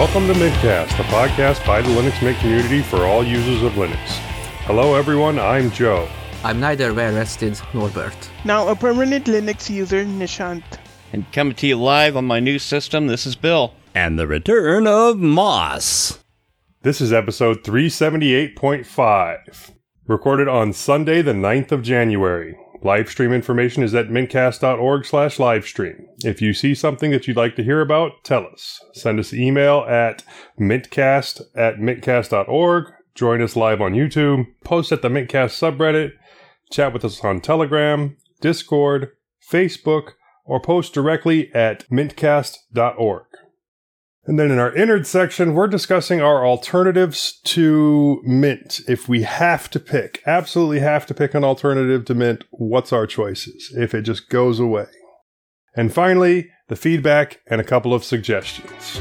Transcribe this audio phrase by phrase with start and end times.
[0.00, 3.98] Welcome to Mintcast, the podcast by the Linux Mint community for all users of Linux.
[4.64, 5.38] Hello, everyone.
[5.38, 6.08] I'm Joe.
[6.42, 8.16] I'm neither well rested Norbert.
[8.46, 10.64] Now a permanent Linux user, Nishant.
[11.12, 13.74] And coming to you live on my new system, this is Bill.
[13.94, 16.18] And the return of Moss.
[16.80, 19.72] This is episode 378.5,
[20.06, 22.56] recorded on Sunday, the 9th of January.
[22.82, 26.04] Live stream information is at mintcast.org slash livestream.
[26.24, 28.80] If you see something that you'd like to hear about, tell us.
[28.94, 30.24] Send us email at
[30.58, 32.92] mintcast at mintcast.org.
[33.14, 34.46] Join us live on YouTube.
[34.64, 36.12] Post at the Mintcast subreddit.
[36.70, 39.08] Chat with us on Telegram, Discord,
[39.46, 40.12] Facebook,
[40.46, 43.26] or post directly at mintcast.org.
[44.26, 48.80] And then in our innard section, we're discussing our alternatives to Mint.
[48.86, 53.06] If we have to pick, absolutely have to pick an alternative to Mint, what's our
[53.06, 54.86] choices if it just goes away?
[55.74, 59.00] And finally, the feedback and a couple of suggestions.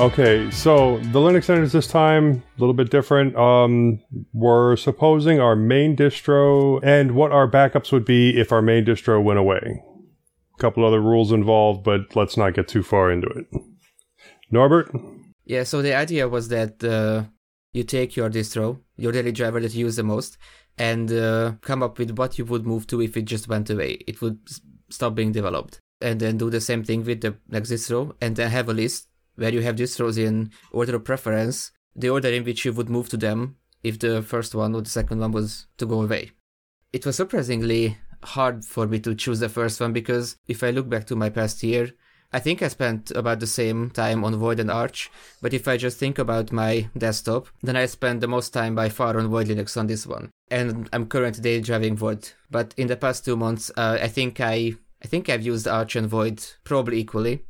[0.00, 3.36] Okay, so the Linux standards this time a little bit different.
[3.36, 4.00] Um,
[4.32, 9.22] we're supposing our main distro and what our backups would be if our main distro
[9.22, 9.82] went away.
[10.54, 13.46] A couple other rules involved, but let's not get too far into it.
[14.50, 14.90] Norbert.
[15.44, 17.24] Yeah, so the idea was that uh,
[17.74, 20.38] you take your distro, your daily driver that you use the most,
[20.78, 23.98] and uh, come up with what you would move to if it just went away.
[24.08, 24.38] It would
[24.88, 28.50] stop being developed, and then do the same thing with the next distro, and then
[28.50, 29.08] have a list
[29.40, 33.08] where you have distros in order of preference, the order in which you would move
[33.08, 36.30] to them if the first one or the second one was to go away.
[36.92, 40.90] It was surprisingly hard for me to choose the first one because if I look
[40.90, 41.90] back to my past year,
[42.32, 45.78] I think I spent about the same time on Void and Arch, but if I
[45.78, 49.48] just think about my desktop, then I spend the most time by far on Void
[49.48, 50.30] Linux on this one.
[50.50, 52.30] And I'm currently driving Void.
[52.50, 55.96] But in the past two months, uh, I think I I think I've used Arch
[55.96, 57.44] and Void probably equally.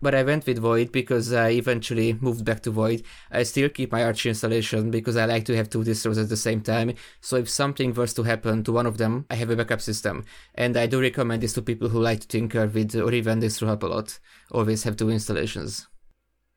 [0.00, 3.02] But I went with Void because I eventually moved back to Void.
[3.30, 6.36] I still keep my Arch installation because I like to have two distros at the
[6.36, 6.94] same time.
[7.20, 10.24] So if something was to happen to one of them, I have a backup system.
[10.54, 13.66] And I do recommend this to people who like to tinker with or even distro
[13.66, 14.18] help a lot.
[14.52, 15.88] Always have two installations.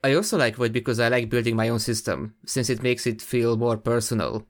[0.03, 3.21] I also like Void because I like building my own system, since it makes it
[3.21, 4.47] feel more personal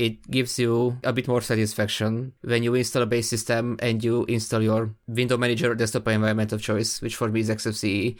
[0.00, 4.24] it gives you a bit more satisfaction when you install a base system and you
[4.24, 8.16] install your window manager desktop environment of choice, which for me is XFCE.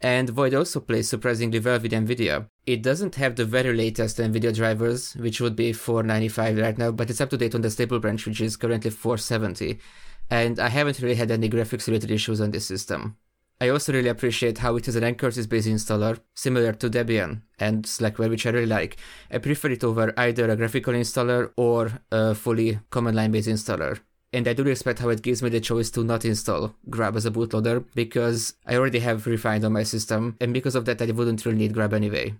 [0.00, 2.46] And Void also plays surprisingly well with NVIDIA.
[2.66, 7.10] It doesn't have the very latest NVIDIA drivers, which would be 495 right now, but
[7.10, 9.80] it's up to date on the stable branch, which is currently 470.
[10.30, 13.16] And I haven't really had any graphics related issues on this system.
[13.60, 17.84] I also really appreciate how it is an ncurses based installer, similar to Debian and
[17.84, 18.96] Slackware, which I really like.
[19.30, 24.00] I prefer it over either a graphical installer or a fully command line based installer.
[24.32, 27.24] And I do respect how it gives me the choice to not install Grub as
[27.24, 31.06] a bootloader because I already have rEFInd on my system, and because of that, I
[31.06, 32.34] wouldn't really need Grub anyway.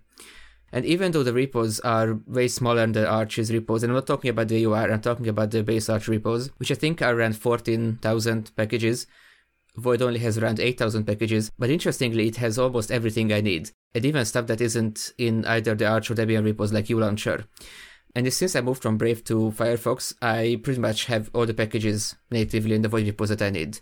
[0.73, 4.09] And even though the repos are way smaller than the Arch's repos, and I'm not
[4.09, 7.15] talking about the AUR, I'm talking about the base Arch repos, which I think are
[7.15, 9.07] around 14,000 packages,
[9.77, 14.05] Void only has around 8000 packages, but interestingly, it has almost everything I need, and
[14.05, 17.47] even stuff that isn't in either the Arch or Debian repos like uLauncher.
[18.15, 22.15] And since I moved from Brave to Firefox, I pretty much have all the packages
[22.31, 23.81] natively in the Void repos that I need.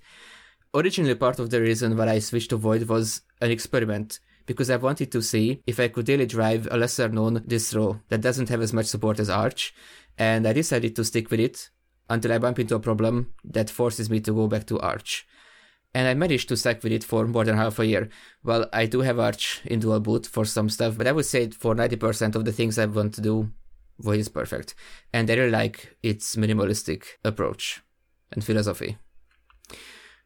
[0.74, 4.76] Originally, part of the reason why I switched to Void was an experiment, because I
[4.76, 8.62] wanted to see if I could daily drive a lesser known distro that doesn't have
[8.62, 9.74] as much support as Arch,
[10.16, 11.68] and I decided to stick with it
[12.08, 15.26] until I bump into a problem that forces me to go back to Arch
[15.94, 18.08] and I managed to stack with it for more than half a year.
[18.42, 21.50] Well, I do have Arch in dual boot for some stuff, but I would say
[21.50, 23.50] for 90% of the things I want to do,
[23.98, 24.74] Void is perfect.
[25.12, 27.82] And I really like its minimalistic approach
[28.32, 28.96] and philosophy.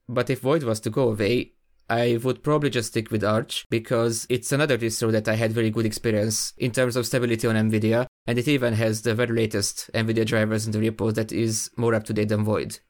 [0.09, 1.53] But if Void was to go away,
[1.89, 5.71] I would probably just stick with Arch because it's another distro that I had very
[5.71, 9.91] good experience in terms of stability on NVIDIA, and it even has the very latest
[9.95, 12.81] NVIDIA drivers in the repo that is more up to date than Void.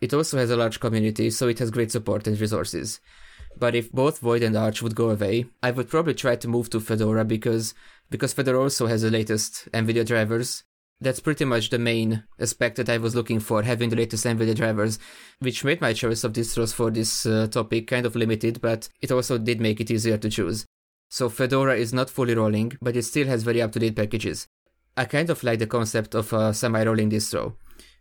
[0.00, 3.00] It also has a large community, so it has great support and resources.
[3.58, 6.70] But if both Void and Arch would go away, I would probably try to move
[6.70, 7.74] to Fedora because
[8.08, 10.64] because Fedora also has the latest NVIDIA drivers.
[11.02, 14.54] That's pretty much the main aspect that I was looking for, having the latest NVIDIA
[14.54, 14.98] drivers,
[15.38, 19.10] which made my choice of distros for this uh, topic kind of limited, but it
[19.10, 20.66] also did make it easier to choose.
[21.08, 24.46] So Fedora is not fully rolling, but it still has very up-to-date packages.
[24.96, 27.54] I kind of like the concept of a semi-rolling distro.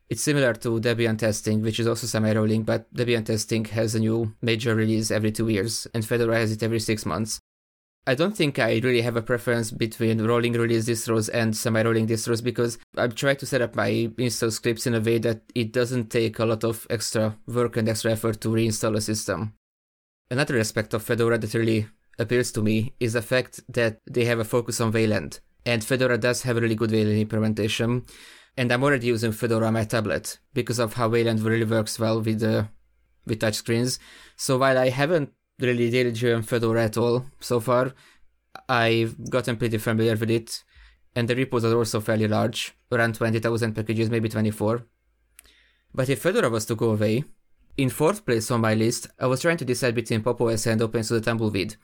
[0.10, 4.34] It's similar to Debian testing, which is also semi-rolling, but Debian testing has a new
[4.42, 7.40] major release every two years, and Fedora has it every six months.
[8.08, 12.44] I don't think I really have a preference between rolling release distros and semi-rolling distros
[12.44, 16.10] because I've tried to set up my install scripts in a way that it doesn't
[16.10, 19.54] take a lot of extra work and extra effort to reinstall a system.
[20.32, 21.86] Another aspect of Fedora that really
[22.18, 25.40] appeals to me is the fact that they have a focus on Wayland.
[25.66, 28.06] And Fedora does have a really good Wayland implementation.
[28.60, 32.18] And I'm already using Fedora on my tablet because of how Wayland really works well
[32.22, 32.64] with the uh,
[33.26, 34.00] with touchscreens.
[34.36, 35.30] So while I haven't
[35.60, 37.94] really daily driven Fedora at all so far.
[38.68, 40.64] I've gotten pretty familiar with it,
[41.16, 44.86] and the repos are also fairly large, around 20,000 packages, maybe 24.
[45.94, 47.24] But if Fedora was to go away,
[47.78, 51.24] in fourth place on my list, I was trying to decide between PopOS and OpenSUSE
[51.24, 51.76] Tumbleweed,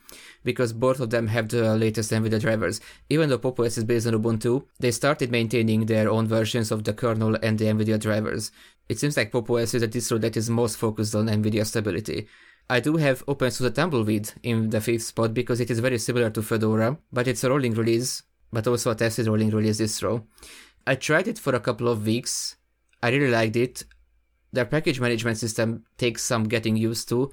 [0.44, 2.80] because both of them have the latest NVIDIA drivers.
[3.08, 6.92] Even though PopOS is based on Ubuntu, they started maintaining their own versions of the
[6.92, 8.50] kernel and the NVIDIA drivers.
[8.88, 12.28] It seems like PopOS is a distro that is most focused on NVIDIA stability,
[12.68, 16.42] I do have OpenSUSE Tumbleweed in the fifth spot because it is very similar to
[16.42, 20.24] Fedora, but it's a rolling release, but also a tested rolling release distro.
[20.84, 22.56] I tried it for a couple of weeks.
[23.00, 23.84] I really liked it.
[24.56, 27.30] Their package management system takes some getting used to,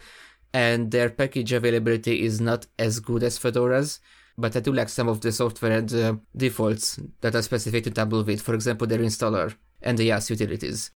[0.54, 4.02] and their package availability is not as good as Fedora's,
[4.38, 7.92] but I do like some of the software and uh, defaults that are specific to
[7.92, 10.92] Tumbleweed, for example, their installer and the YaST utilities.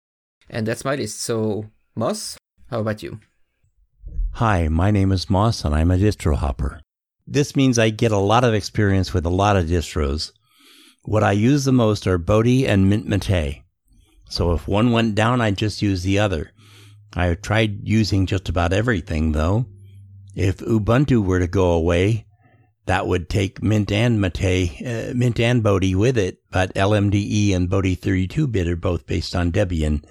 [0.50, 1.20] And that's my list.
[1.20, 2.38] So, Moss,
[2.70, 3.20] how about you?
[4.36, 6.80] Hi, my name is Moss and I'm a distro hopper.
[7.28, 10.32] This means I get a lot of experience with a lot of distros.
[11.02, 13.63] What I use the most are Bodhi and Mint Mate.
[14.34, 16.54] So if one went down, I'd just use the other.
[17.14, 19.68] I tried using just about everything though.
[20.36, 22.26] If Ubuntu were to go away,
[22.88, 27.70] that would take Mint and Mate, uh, Mint and Bodhi with it, but LMDE and
[27.70, 30.04] Bodhi 32-bit are both based on Debian,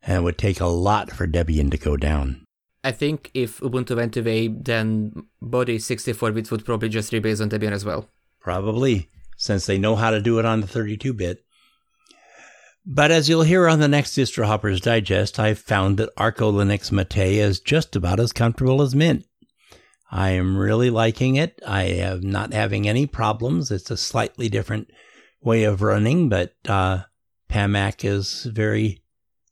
[0.00, 2.46] and it would take a lot for Debian to go down.
[2.82, 7.50] I think if Ubuntu went away, then Bodhi 64 bit would probably just rebase on
[7.50, 8.08] Debian as well.
[8.40, 11.44] Probably, since they know how to do it on the 32 bit.
[12.90, 16.90] But as you'll hear on the next Distro Hoppers Digest, I've found that Arco Linux
[16.90, 19.26] Mate is just about as comfortable as Mint.
[20.10, 21.60] I am really liking it.
[21.66, 23.70] I am not having any problems.
[23.70, 24.90] It's a slightly different
[25.42, 27.00] way of running, but uh,
[27.50, 29.02] Pamac is very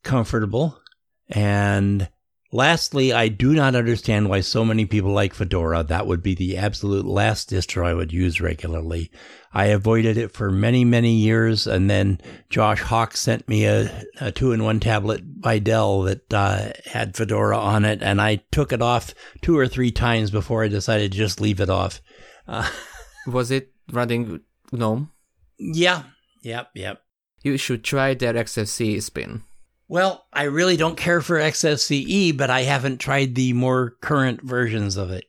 [0.01, 0.81] comfortable.
[1.29, 2.09] And
[2.51, 5.83] Lastly, I do not understand why so many people like Fedora.
[5.83, 9.11] That would be the absolute last distro I would use regularly.
[9.53, 14.31] I avoided it for many, many years, and then Josh Hawk sent me a, a
[14.31, 19.13] two-in-one tablet by Dell that uh, had Fedora on it, and I took it off
[19.41, 22.01] two or three times before I decided to just leave it off.
[22.47, 22.69] Uh,
[23.27, 24.41] Was it running
[24.71, 25.11] GNOME?
[25.59, 26.03] Yeah.
[26.43, 26.69] Yep.
[26.75, 27.01] Yep.
[27.41, 29.43] You should try their XFCE spin.
[29.89, 34.97] Well, I really don't care for XFCE, but I haven't tried the more current versions
[34.97, 35.25] of it.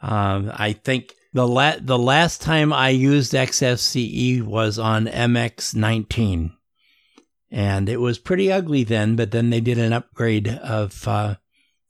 [0.00, 6.52] Um, I think the la- the last time I used XFCE was on MX19,
[7.50, 9.14] and it was pretty ugly then.
[9.16, 11.34] But then they did an upgrade of uh,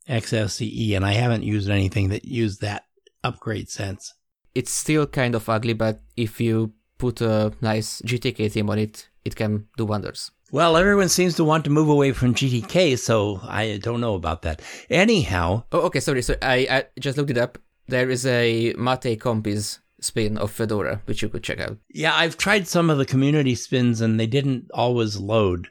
[0.09, 2.83] XFCE, and I haven't used anything that used that
[3.23, 4.13] upgrade since.
[4.53, 9.07] It's still kind of ugly, but if you put a nice GTK theme on it,
[9.23, 10.31] it can do wonders.
[10.49, 14.43] Well, everyone seems to want to move away from GTK, so I don't know about
[14.43, 14.61] that.
[14.89, 15.63] Anyhow.
[15.73, 16.21] Oh, okay, sorry.
[16.21, 17.57] So I, I just looked it up.
[17.87, 21.77] There is a Mate Compiz spin of Fedora, which you could check out.
[21.89, 25.67] Yeah, I've tried some of the community spins and they didn't always load.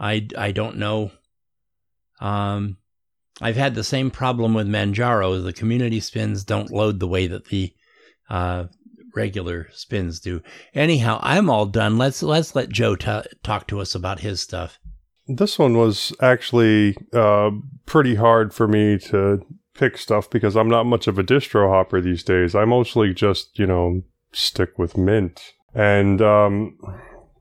[0.00, 1.12] I, I don't know.
[2.20, 2.78] Um,
[3.40, 5.42] I've had the same problem with Manjaro.
[5.42, 7.72] The community spins don't load the way that the
[8.28, 8.64] uh,
[9.18, 10.40] regular spins do.
[10.74, 11.98] Anyhow, I'm all done.
[11.98, 14.78] Let's let's let Joe t- talk to us about his stuff.
[15.26, 17.50] This one was actually uh,
[17.84, 19.44] pretty hard for me to
[19.74, 22.54] pick stuff because I'm not much of a distro hopper these days.
[22.54, 26.78] I mostly just you know stick with Mint and um,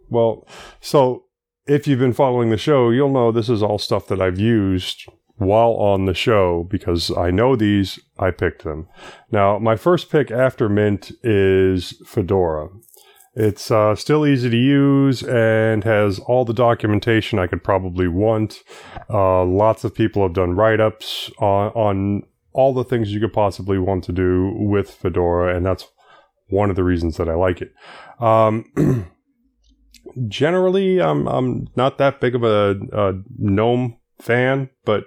[0.10, 0.48] well,
[0.79, 1.25] so
[1.65, 5.05] if you've been following the show, you'll know this is all stuff that I've used
[5.36, 8.88] while on the show because I know these, I picked them.
[9.32, 12.70] Now, my first pick after Mint is Fedora.
[13.36, 18.64] It's uh, still easy to use and has all the documentation I could probably want.
[19.12, 23.34] Uh, lots of people have done write ups on, on all the things you could
[23.34, 25.88] possibly want to do with Fedora, and that's
[26.50, 27.74] one of the reasons that I like it.
[28.20, 29.12] Um,
[30.28, 35.04] generally, I'm I'm not that big of a, a GNOME fan, but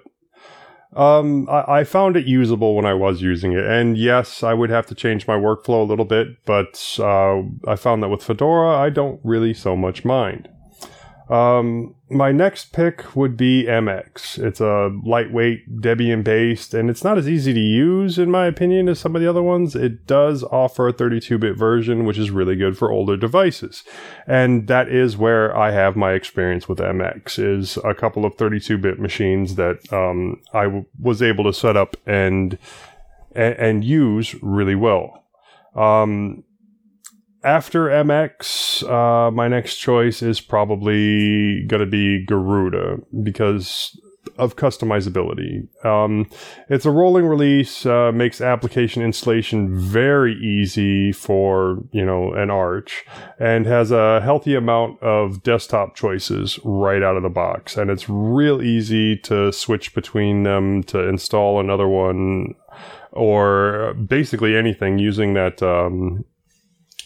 [0.95, 4.69] um, I, I, found it usable when I was using it, and yes, I would
[4.69, 8.77] have to change my workflow a little bit, but uh, I found that with Fedora,
[8.77, 10.49] I don't really so much mind.
[11.31, 14.37] Um, my next pick would be MX.
[14.37, 18.89] It's a lightweight Debian based, and it's not as easy to use, in my opinion,
[18.89, 19.73] as some of the other ones.
[19.73, 23.85] It does offer a 32 bit version, which is really good for older devices.
[24.27, 28.77] And that is where I have my experience with MX, is a couple of 32
[28.77, 32.57] bit machines that um, I w- was able to set up and,
[33.31, 35.23] and, and use really well.
[35.77, 36.43] Um,
[37.43, 43.99] after MX, uh, my next choice is probably going to be Garuda because
[44.37, 45.67] of customizability.
[45.85, 46.29] Um,
[46.69, 53.05] it's a rolling release, uh, makes application installation very easy for, you know, an Arch
[53.39, 57.77] and has a healthy amount of desktop choices right out of the box.
[57.77, 62.55] And it's real easy to switch between them to install another one
[63.11, 66.23] or basically anything using that, um,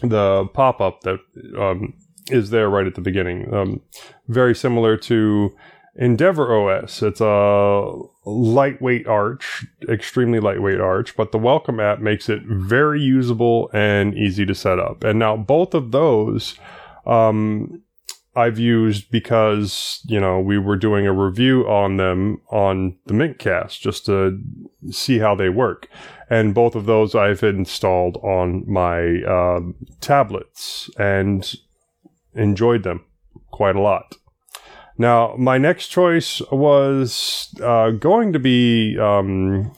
[0.02, 1.20] the pop up that
[1.58, 1.94] um,
[2.30, 3.54] is there right at the beginning.
[3.54, 3.82] Um,
[4.28, 5.56] very similar to
[5.96, 7.02] Endeavour OS.
[7.02, 7.92] It's a
[8.26, 14.46] lightweight arch, extremely lightweight arch, but the welcome app makes it very usable and easy
[14.46, 15.04] to set up.
[15.04, 16.60] And now both of those
[17.06, 17.82] um,
[18.36, 23.80] I've used because, you know, we were doing a review on them on the Mintcast
[23.80, 24.42] just to
[24.92, 25.88] see how they work.
[26.30, 29.60] And both of those I've installed on my uh,
[30.02, 31.50] tablets and
[32.34, 33.06] enjoyed them
[33.52, 34.16] quite a lot.
[34.98, 39.74] Now, my next choice was uh, going to be um,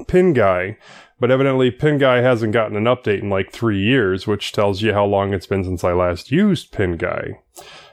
[0.00, 0.76] Pinguy,
[1.20, 5.04] but evidently Pinguy hasn't gotten an update in like three years, which tells you how
[5.04, 7.34] long it's been since I last used Pinguy.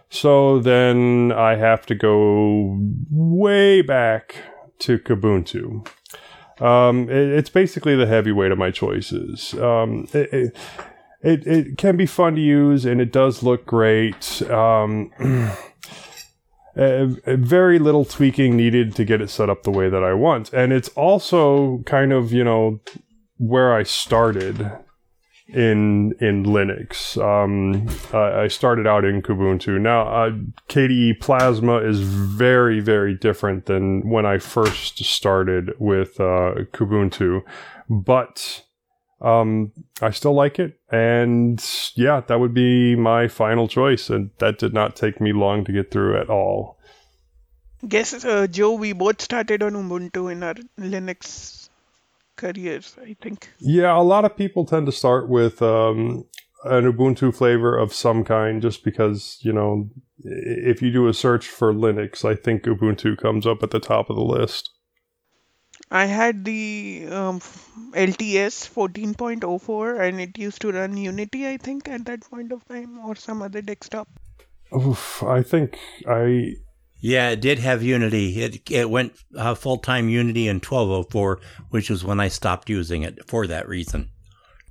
[0.09, 2.79] So then I have to go
[3.11, 4.35] way back
[4.79, 5.85] to Kubuntu.
[6.61, 9.53] Um, it, it's basically the heavyweight of my choices.
[9.55, 10.57] Um, it, it,
[11.21, 14.41] it, it can be fun to use and it does look great.
[14.43, 15.11] Um,
[16.77, 20.53] uh, very little tweaking needed to get it set up the way that I want.
[20.53, 22.79] And it's also kind of, you know,
[23.37, 24.71] where I started
[25.47, 27.17] in in Linux.
[27.17, 29.79] Um, I started out in Kubuntu.
[29.79, 30.31] Now, uh,
[30.69, 37.43] KDE Plasma is very, very different than when I first started with uh, Kubuntu,
[37.89, 38.63] but
[39.21, 40.79] um, I still like it.
[40.91, 41.63] And
[41.95, 44.09] yeah, that would be my final choice.
[44.09, 46.77] And that did not take me long to get through at all.
[47.87, 51.66] Guess, uh, Joe, we both started on Ubuntu in our Linux
[52.37, 53.49] careers, I think.
[53.59, 56.25] Yeah, a lot of people tend to start with um,
[56.63, 59.89] an Ubuntu flavor of some kind just because, you know,
[60.23, 64.09] if you do a search for Linux, I think Ubuntu comes up at the top
[64.09, 64.71] of the list.
[65.91, 67.39] I had the um,
[67.91, 72.99] LTS 14.04 and it used to run Unity, I think, at that point of time,
[73.05, 74.07] or some other desktop.
[74.75, 75.77] Oof, I think
[76.07, 76.55] I
[76.99, 78.41] yeah, it did have Unity.
[78.41, 81.39] It it went uh, full time Unity in 1204,
[81.69, 84.09] which was when I stopped using it for that reason.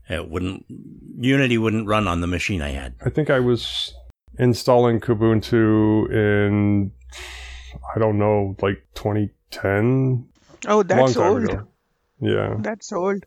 [0.08, 0.64] It wouldn't
[1.18, 2.94] Unity wouldn't run on the machine I had.
[3.04, 3.94] I think I was
[4.38, 6.92] installing Kubuntu in
[7.94, 10.28] I don't know, like 2010.
[10.66, 11.44] Oh, that's Long time old.
[11.44, 11.68] ago.
[12.20, 12.54] Yeah.
[12.58, 13.24] That's old.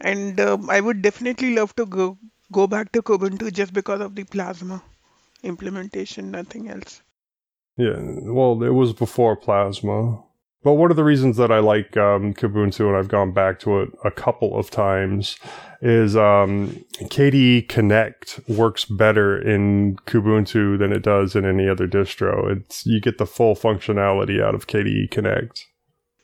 [0.00, 2.18] And um, I would definitely love to go
[2.52, 4.82] go back to Kubuntu just because of the Plasma
[5.42, 7.02] implementation, nothing else.
[7.76, 10.22] Yeah, well, it was before Plasma.
[10.66, 13.82] But one of the reasons that I like um, Kubuntu and I've gone back to
[13.82, 15.36] it a couple of times
[15.80, 22.50] is um, KDE Connect works better in Kubuntu than it does in any other distro.
[22.50, 25.64] It's you get the full functionality out of KDE Connect.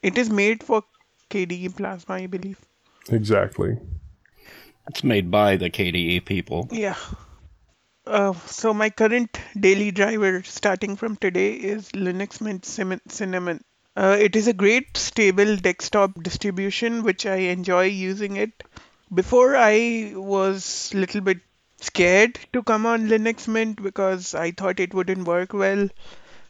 [0.03, 0.83] It is made for
[1.31, 2.59] KDE Plasma, I believe.
[3.11, 3.79] Exactly.
[4.89, 6.69] It's made by the KDE people.
[6.73, 6.97] Yeah.
[8.07, 12.65] Uh, so my current daily driver starting from today is Linux Mint
[13.11, 13.65] Cinnamon.
[13.97, 18.63] Uh, it is a great stable desktop distribution which I enjoy using it.
[19.13, 21.41] Before I was little bit
[21.81, 25.89] scared to come on Linux Mint because I thought it wouldn't work well.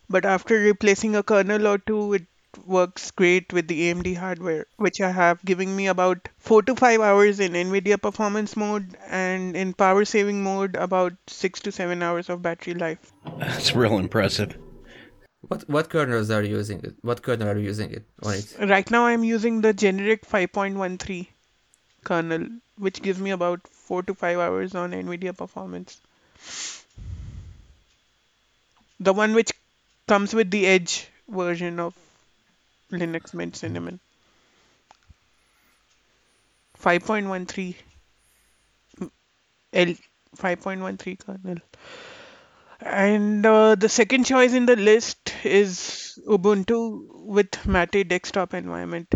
[0.08, 2.26] But after replacing a kernel or two, it
[2.66, 7.00] works great with the AMD hardware, which I have, giving me about 4 to 5
[7.00, 12.28] hours in NVIDIA performance mode and in power saving mode, about 6 to 7 hours
[12.28, 13.12] of battery life.
[13.38, 14.56] That's real impressive.
[15.48, 16.94] What what kernels are you using it?
[17.02, 18.56] What kernel are you using it on it?
[18.60, 21.26] Right now, I'm using the generic 5.13
[22.04, 22.46] kernel,
[22.78, 26.00] which gives me about 4 to 5 hours on NVIDIA performance.
[29.00, 29.52] The one which
[30.06, 31.94] comes with the Edge version of
[32.92, 34.00] Linux Mint Cinnamon.
[36.78, 37.74] 5.13
[39.72, 39.94] L
[40.36, 41.58] 5.13 kernel.
[42.80, 49.12] And uh, the second choice in the list is Ubuntu with Mate desktop environment.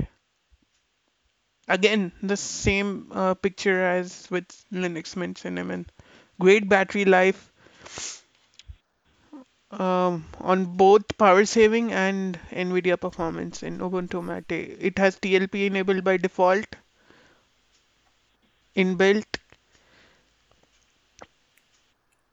[1.69, 5.87] Again, the same uh, picture as with Linux Mint Cinnamon.
[6.39, 7.53] Great battery life
[9.71, 14.51] um, on both power saving and NVIDIA performance in Ubuntu Mate.
[14.81, 16.77] It has TLP enabled by default,
[18.83, 19.41] inbuilt.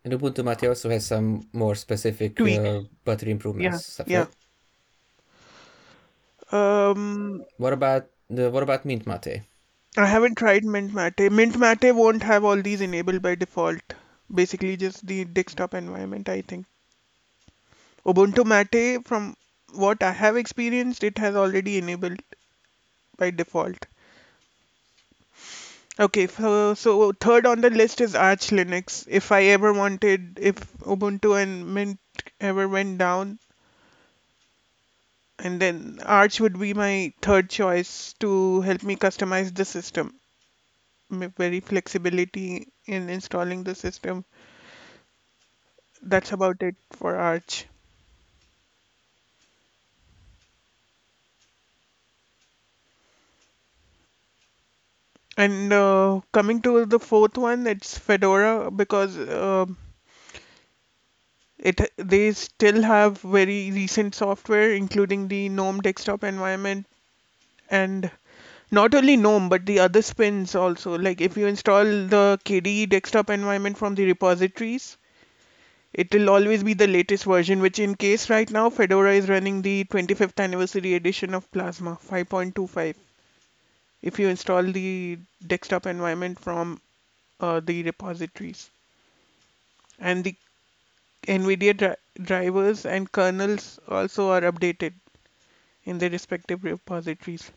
[0.05, 3.85] And Ubuntu Mate also has some more specific uh, battery Yeah, improvements.
[3.85, 4.27] stuff, yeah.
[6.51, 9.41] Um, What about the what about Mint Mate?
[9.97, 11.31] I haven't tried Mint Mate.
[11.31, 13.81] Mint Mate won't have all these enabled by default.
[14.31, 16.67] Basically, just the desktop environment, I think.
[18.05, 19.35] Ubuntu Mate, from
[19.73, 22.21] what I have experienced, it has already enabled
[23.17, 23.87] by default.
[25.99, 29.05] Okay, so, so third on the list is Arch Linux.
[29.09, 31.99] If I ever wanted, if Ubuntu and Mint
[32.39, 33.39] ever went down,
[35.37, 40.19] and then Arch would be my third choice to help me customize the system.
[41.09, 44.25] Very flexibility in installing the system.
[46.03, 47.65] That's about it for Arch.
[55.37, 59.77] And uh, coming to the fourth one, it's Fedora because um
[61.57, 66.85] it they still have very recent software, including the GNOME desktop environment,
[67.69, 68.11] and
[68.71, 70.97] not only GNOME but the other spins also.
[70.97, 74.97] Like if you install the KDE desktop environment from the repositories,
[75.93, 77.61] it will always be the latest version.
[77.61, 82.97] Which in case right now, Fedora is running the 25th anniversary edition of Plasma 5.25.
[84.03, 85.17] If you install the
[85.47, 86.79] desktop environment from
[87.39, 88.69] uh, the repositories
[89.99, 90.35] and the
[91.27, 91.95] NVIDIA dri-
[92.25, 94.93] drivers and kernels also are updated
[95.85, 97.51] in their respective repositories.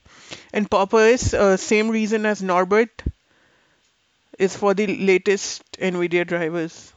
[0.53, 3.03] And PopOS, uh, same reason as Norbert,
[4.38, 6.92] is for the latest NVIDIA drivers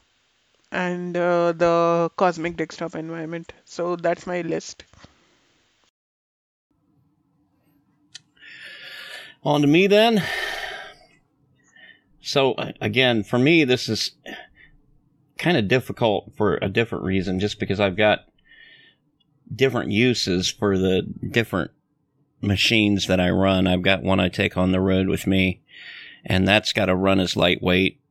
[0.71, 3.53] and uh, the Cosmic Desktop environment.
[3.65, 4.85] So that's my list.
[9.43, 10.23] On to me then.
[12.21, 14.11] So again, for me, this is
[15.37, 18.25] kind of difficult for a different reason, just because I've got
[19.53, 21.71] different uses for the different
[22.41, 23.65] machines that I run.
[23.65, 25.61] I've got one I take on the road with me,
[26.25, 28.01] and that's got to run as lightweight,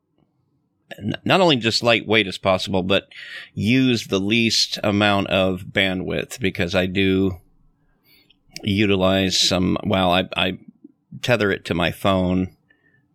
[1.24, 3.08] not only just lightweight as possible, but
[3.52, 7.38] use the least amount of bandwidth because I do
[8.62, 10.58] utilize some, well, I, I
[11.22, 12.56] tether it to my phone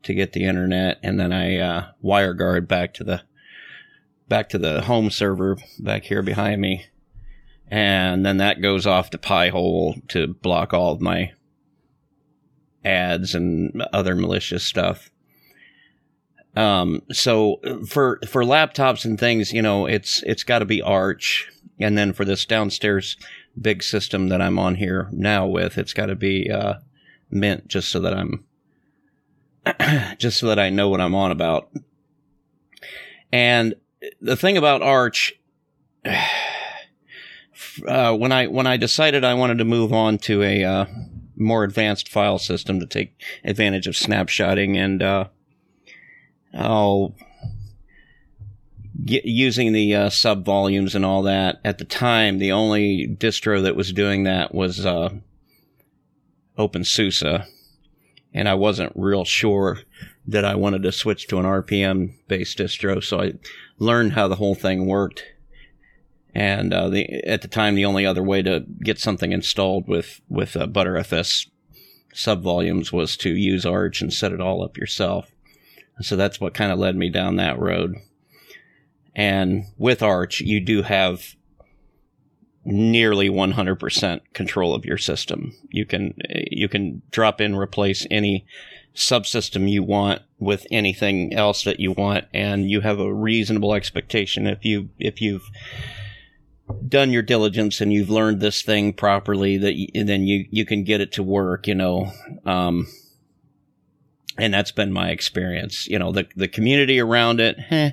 [0.03, 3.23] to get the internet and then I, uh, WireGuard back to the,
[4.27, 6.85] back to the home server back here behind me.
[7.69, 11.31] And then that goes off to Pi-hole to block all of my
[12.85, 15.09] ads and other malicious stuff.
[16.55, 21.49] Um, so for, for laptops and things, you know, it's, it's gotta be Arch.
[21.79, 23.17] And then for this downstairs
[23.59, 26.75] big system that I'm on here now with, it's gotta be, uh,
[27.33, 28.45] Mint just so that I'm,
[30.17, 31.69] just so that I know what I'm on about.
[33.31, 33.75] And
[34.21, 35.33] the thing about Arch,
[36.05, 40.85] uh, when I when I decided I wanted to move on to a uh,
[41.35, 45.27] more advanced file system to take advantage of snapshotting and uh,
[46.53, 47.15] oh,
[49.03, 51.59] using the uh, sub volumes and all that.
[51.65, 55.09] At the time, the only distro that was doing that was uh,
[56.57, 57.45] OpenSUSE,
[58.33, 59.79] and I wasn't real sure
[60.25, 63.33] that I wanted to switch to an RPM based distro, so I
[63.77, 65.23] learned how the whole thing worked.
[66.35, 70.21] And uh, the at the time, the only other way to get something installed with
[70.29, 71.47] with uh, Btrfs
[72.13, 75.29] subvolumes was to use Arch and set it all up yourself.
[76.01, 77.97] So that's what kind of led me down that road.
[79.15, 81.35] And with Arch, you do have
[82.65, 85.53] nearly 100% control of your system.
[85.69, 86.15] You can
[86.49, 88.45] you can drop in replace any
[88.95, 94.45] subsystem you want with anything else that you want and you have a reasonable expectation
[94.45, 95.49] if you if you've
[96.87, 99.73] done your diligence and you've learned this thing properly that
[100.05, 102.11] then you you can get it to work you know
[102.45, 102.85] um
[104.37, 107.91] and that's been my experience you know the the community around it eh,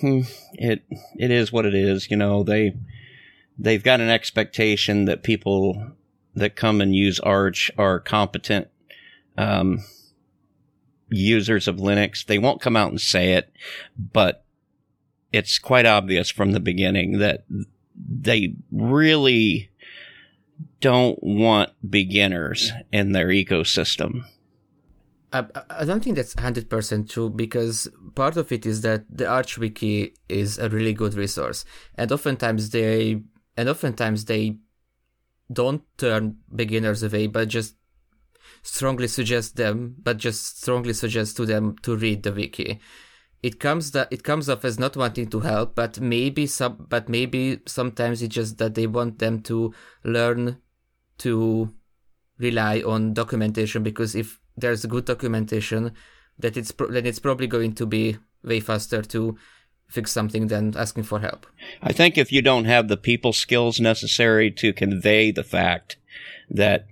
[0.00, 0.22] hmm,
[0.54, 0.82] it
[1.16, 2.74] it is what it is you know they
[3.58, 5.92] they've got an expectation that people
[6.34, 8.68] that come and use arch are competent
[9.36, 9.78] um
[11.08, 13.52] users of linux they won't come out and say it
[13.96, 14.44] but
[15.32, 17.44] it's quite obvious from the beginning that
[17.94, 19.70] they really
[20.80, 24.24] don't want beginners in their ecosystem.
[25.32, 29.56] I, I don't think that's 100% true because part of it is that the Arch
[29.56, 31.64] Wiki is a really good resource.
[31.94, 33.22] And oftentimes they,
[33.56, 34.56] and oftentimes they
[35.52, 37.76] don't turn beginners away, but just
[38.62, 42.80] strongly suggest them, but just strongly suggest to them to read the wiki.
[43.42, 47.08] It comes that it comes off as not wanting to help, but maybe some, but
[47.08, 50.58] maybe sometimes it's just that they want them to learn
[51.18, 51.72] to
[52.38, 55.92] rely on documentation because if there's good documentation,
[56.38, 59.36] that it's pro- then it's probably going to be way faster to
[59.92, 61.46] fix something than asking for help.
[61.82, 65.96] I think if you don't have the people skills necessary to convey the fact
[66.50, 66.86] that,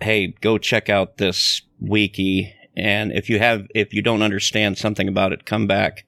[0.00, 5.08] hey, go check out this wiki, and if you have, if you don't understand something
[5.08, 6.04] about it, come back,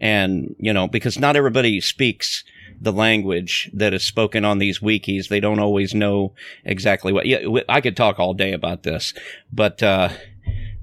[0.00, 2.44] and you know, because not everybody speaks
[2.80, 5.28] the language that is spoken on these wikis.
[5.28, 7.26] They don't always know exactly what.
[7.26, 9.14] Yeah, I could talk all day about this,
[9.52, 10.08] but uh,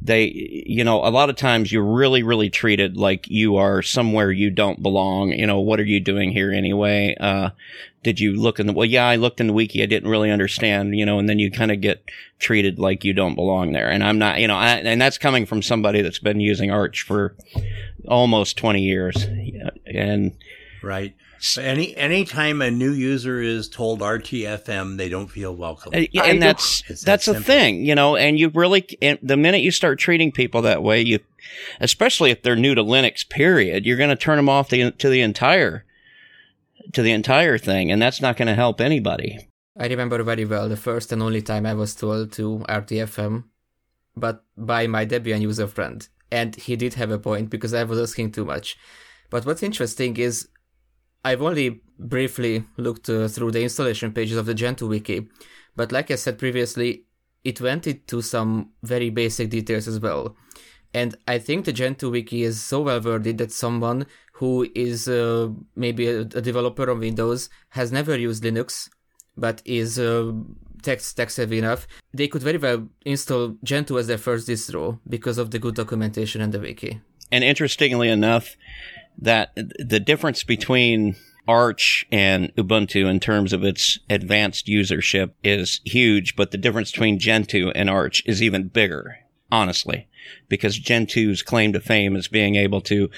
[0.02, 4.32] they, you know, a lot of times you're really, really treated like you are somewhere
[4.32, 5.32] you don't belong.
[5.32, 7.16] You know, what are you doing here anyway?
[7.20, 7.52] Uh,
[8.02, 9.84] did you look in the, well, yeah, I looked in the wiki.
[9.84, 12.04] I didn't really understand, you know, and then you kind of get
[12.40, 13.90] treated like you don't belong there.
[13.90, 17.04] And I'm not, you know, I, and that's coming from somebody that's been using Arch
[17.04, 17.36] for
[18.08, 19.24] almost 20 years.
[19.86, 20.36] And,
[20.82, 21.16] right.
[21.58, 25.92] Any anytime a new user is told RTFM, they don't feel welcome.
[25.94, 28.16] Uh, and that's it's that's that a thing, you know.
[28.16, 31.20] And you really, and the minute you start treating people that way, you,
[31.80, 35.10] especially if they're new to Linux, period, you're going to turn them off the, to
[35.10, 35.84] the entire
[36.94, 39.48] to the entire thing, and that's not going to help anybody.
[39.78, 43.46] I remember very well the first and only time I was told to RTFM,
[44.16, 48.00] but by my Debian user friend, and he did have a point because I was
[48.00, 48.78] asking too much.
[49.32, 50.50] But what's interesting is
[51.24, 55.28] I've only briefly looked uh, through the installation pages of the Gentoo wiki,
[55.76, 57.06] but like I said previously,
[57.44, 60.36] it went into some very basic details as well.
[60.94, 65.50] And I think the Gentoo wiki is so well worded that someone who is uh,
[65.76, 68.90] maybe a, a, developer on Windows has never used Linux,
[69.38, 70.32] but is uh,
[70.82, 75.38] tech, tech savvy enough, they could very well install Gentoo as their first distro because
[75.38, 77.00] of the good documentation and the wiki.
[77.32, 78.58] And interestingly enough,
[79.18, 81.16] that the difference between
[81.48, 87.20] Arch and Ubuntu in terms of its advanced usership is huge, but the difference between
[87.20, 89.18] Gentoo and Arch is even bigger,
[89.52, 90.08] honestly,
[90.50, 93.10] because Gentoo's claim to fame is being able to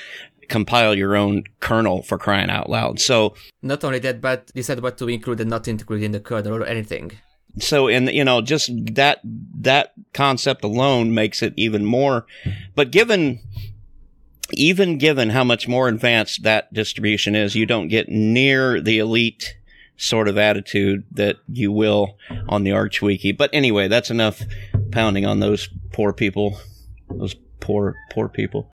[0.49, 2.99] compile your own kernel for crying out loud.
[2.99, 6.55] So not only that, but said what to include and not include in the kernel
[6.55, 7.11] or anything.
[7.59, 12.25] So, and you know, just that that concept alone makes it even more.
[12.73, 13.39] But given
[14.53, 19.55] even given how much more advanced that distribution is, you don't get near the elite
[19.97, 22.17] sort of attitude that you will
[22.49, 23.31] on the Arch Wiki.
[23.31, 24.41] But anyway, that's enough
[24.91, 26.57] pounding on those poor people.
[27.09, 28.71] Those poor, poor people.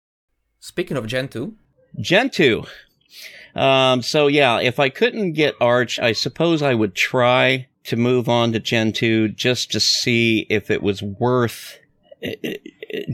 [0.60, 1.52] Speaking of Gentoo.
[2.00, 2.64] Gentoo.
[3.54, 8.28] Um, so yeah, if I couldn't get Arch, I suppose I would try to move
[8.28, 11.78] on to Gentoo just to see if it was worth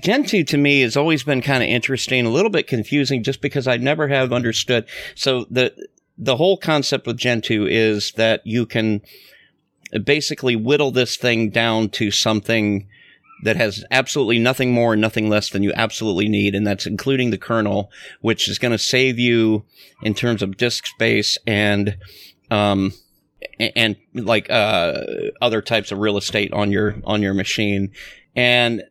[0.00, 3.66] Gentoo to me has always been kind of interesting, a little bit confusing just because
[3.66, 4.86] I never have understood.
[5.14, 5.74] So the,
[6.16, 9.02] the whole concept with Gentoo is that you can
[10.04, 12.88] basically whittle this thing down to something
[13.42, 16.54] that has absolutely nothing more and nothing less than you absolutely need.
[16.54, 19.64] And that's including the kernel, which is going to save you
[20.02, 21.98] in terms of disk space and,
[22.50, 22.92] um,
[23.58, 25.02] and like, uh,
[25.42, 27.90] other types of real estate on your, on your machine.
[28.34, 28.84] And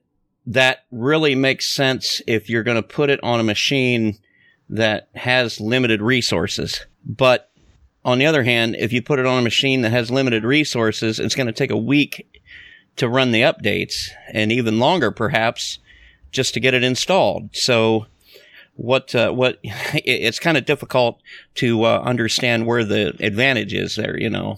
[0.46, 4.18] that really makes sense if you're going to put it on a machine
[4.70, 6.86] that has limited resources.
[7.06, 7.50] But
[8.04, 11.20] on the other hand, if you put it on a machine that has limited resources,
[11.20, 12.42] it's going to take a week
[12.98, 15.80] to run the updates and even longer perhaps
[16.32, 17.50] just to get it installed.
[17.56, 18.08] So
[18.76, 21.22] what, uh, what, it's kind of difficult
[21.56, 24.58] to uh, understand where the advantage is there, you know.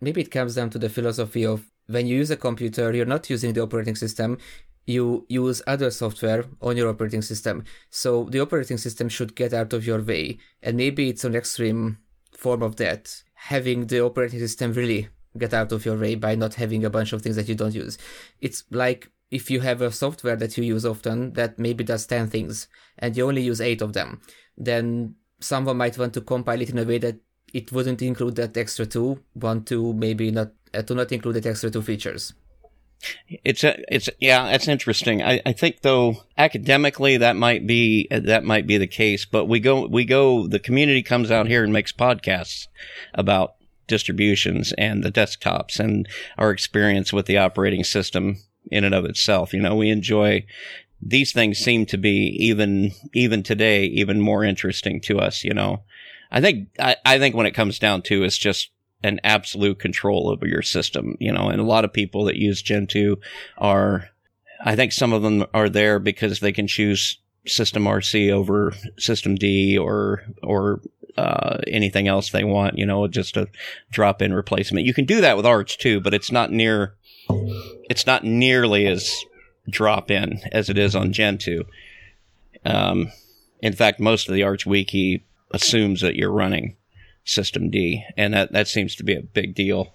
[0.00, 3.28] Maybe it comes down to the philosophy of when you use a computer, you're not
[3.28, 4.38] using the operating system,
[4.90, 7.64] you use other software on your operating system.
[7.90, 10.38] So the operating system should get out of your way.
[10.62, 11.98] And maybe it's an extreme
[12.36, 16.54] form of that, having the operating system really get out of your way by not
[16.54, 17.98] having a bunch of things that you don't use.
[18.40, 22.28] It's like if you have a software that you use often that maybe does 10
[22.28, 22.66] things
[22.98, 24.20] and you only use 8 of them,
[24.58, 27.16] then someone might want to compile it in a way that
[27.52, 31.46] it wouldn't include that extra two, want to maybe not uh, to not include that
[31.46, 32.32] extra two features.
[33.28, 35.22] It's a, it's yeah, that's interesting.
[35.22, 39.60] I, I think though academically that might be that might be the case, but we
[39.60, 42.66] go we go the community comes out here and makes podcasts
[43.14, 43.54] about
[43.86, 46.08] distributions and the desktops and
[46.38, 48.36] our experience with the operating system
[48.70, 49.52] in and of itself.
[49.52, 50.44] You know, we enjoy
[51.02, 55.82] these things seem to be even even today even more interesting to us, you know.
[56.30, 58.70] I think I, I think when it comes down to it's just
[59.02, 62.62] an absolute control over your system, you know, and a lot of people that use
[62.62, 63.16] Gentoo
[63.58, 64.08] are,
[64.64, 69.80] I think some of them are there because they can choose system RC over systemd
[69.80, 70.80] or, or,
[71.16, 73.48] uh, anything else they want, you know, just a
[73.90, 74.86] drop in replacement.
[74.86, 76.94] You can do that with Arch too, but it's not near,
[77.88, 79.24] it's not nearly as
[79.68, 81.64] drop in as it is on Gentoo.
[82.64, 83.10] Um,
[83.60, 86.76] in fact, most of the Arch wiki assumes that you're running
[87.30, 89.94] systemd, and that that seems to be a big deal.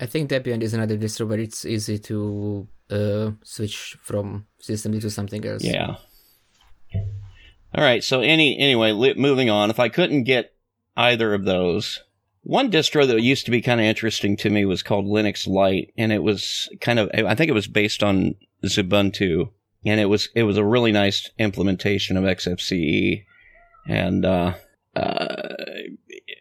[0.00, 5.10] I think Debian is another distro where it's easy to uh, switch from systemd to
[5.10, 5.64] something else.
[5.64, 5.96] Yeah.
[7.74, 8.04] All right.
[8.04, 9.70] So any anyway, li- moving on.
[9.70, 10.54] If I couldn't get
[10.96, 12.00] either of those,
[12.42, 15.92] one distro that used to be kind of interesting to me was called Linux Lite,
[15.96, 18.34] and it was kind of I think it was based on
[18.64, 19.50] Xubuntu,
[19.86, 23.24] and it was it was a really nice implementation of XFCE,
[23.88, 24.54] and uh,
[24.96, 25.54] uh,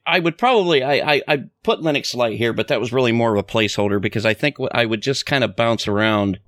[0.06, 3.34] I would probably I, I I put Linux Lite here, but that was really more
[3.34, 6.40] of a placeholder because I think I would just kind of bounce around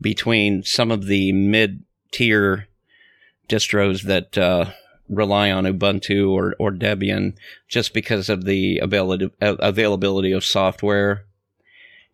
[0.00, 2.68] between some of the mid tier
[3.48, 4.70] distros that uh,
[5.08, 7.36] rely on Ubuntu or or Debian
[7.68, 11.24] just because of the availability availability of software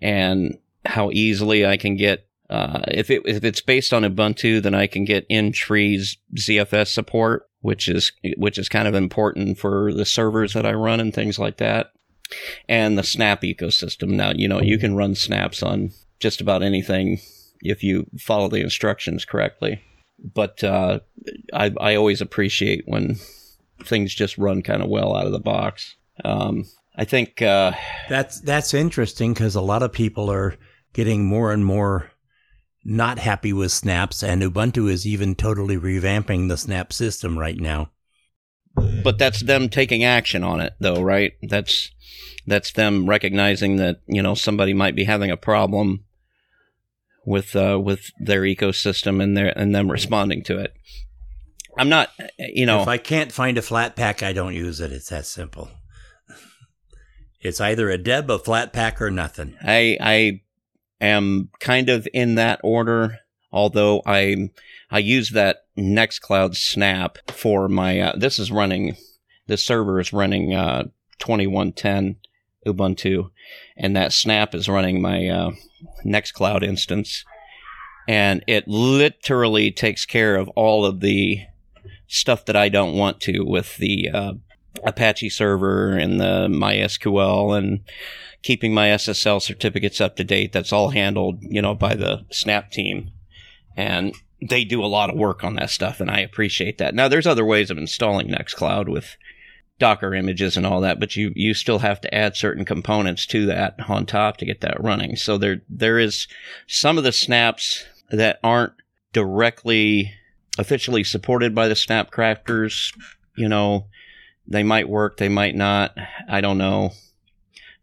[0.01, 4.75] and how easily I can get uh, if it if it's based on Ubuntu, then
[4.75, 10.05] I can get InTree's ZFS support, which is which is kind of important for the
[10.05, 11.93] servers that I run and things like that.
[12.69, 14.11] And the Snap ecosystem.
[14.11, 17.21] Now, you know, you can run snaps on just about anything
[17.61, 19.83] if you follow the instructions correctly.
[20.23, 21.01] But uh,
[21.53, 23.17] I I always appreciate when
[23.85, 25.97] things just run kind of well out of the box.
[26.25, 27.73] Um, I think uh,
[28.09, 30.57] that's that's interesting because a lot of people are
[30.93, 32.11] getting more and more
[32.85, 37.91] not happy with snaps, and Ubuntu is even totally revamping the snap system right now.
[39.03, 41.33] But that's them taking action on it, though, right?
[41.43, 41.91] That's
[42.47, 46.05] that's them recognizing that you know somebody might be having a problem
[47.27, 50.75] with uh, with their ecosystem and their and them responding to it.
[51.79, 54.93] I'm not, you know, if I can't find a Flatpak, I don't use it.
[54.93, 55.71] It's that simple.
[57.43, 59.57] It's either a deb, a Flatpak, or nothing.
[59.63, 60.41] I I
[61.01, 63.19] am kind of in that order,
[63.53, 64.51] although I
[64.91, 68.01] I use that Nextcloud Snap for my.
[68.01, 68.97] Uh, this is running.
[69.47, 70.85] This server is running uh,
[71.19, 72.17] 2110
[72.67, 73.31] Ubuntu,
[73.77, 75.51] and that Snap is running my uh,
[76.05, 77.25] Nextcloud instance,
[78.07, 81.41] and it literally takes care of all of the
[82.07, 84.33] stuff that I don't want to with the uh,
[84.85, 87.81] Apache server and the MySQL and
[88.43, 90.53] keeping my SSL certificates up to date.
[90.53, 93.11] That's all handled, you know, by the Snap team.
[93.77, 96.95] And they do a lot of work on that stuff, and I appreciate that.
[96.95, 99.17] Now, there's other ways of installing Nextcloud with
[99.79, 103.47] Docker images and all that, but you, you still have to add certain components to
[103.47, 105.17] that on top to get that running.
[105.17, 106.27] So there, there is
[106.67, 108.73] some of the snaps that aren't
[109.13, 110.13] directly
[110.59, 112.95] officially supported by the snap crafters.
[113.37, 113.87] You know,
[114.51, 115.97] they might work, they might not.
[116.29, 116.93] I don't know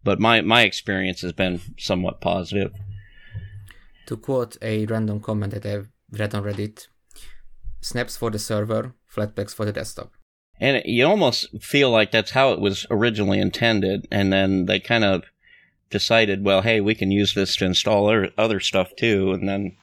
[0.07, 2.71] but my my experience has been somewhat positive.
[4.05, 6.87] To quote a random comment that I've read on Reddit,
[7.81, 10.13] snaps for the server, flatpaks for the desktop.
[10.61, 15.03] And you almost feel like that's how it was originally intended, and then they kind
[15.03, 15.23] of
[15.89, 19.75] decided, well, hey, we can use this to install other stuff too, and then.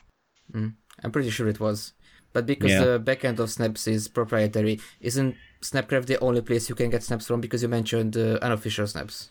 [0.53, 1.93] Mm, I'm pretty sure it was.
[2.33, 2.85] But because yeah.
[2.85, 7.27] the backend of Snaps is proprietary, isn't Snapcraft the only place you can get snaps
[7.27, 7.41] from?
[7.41, 9.31] Because you mentioned uh, unofficial snaps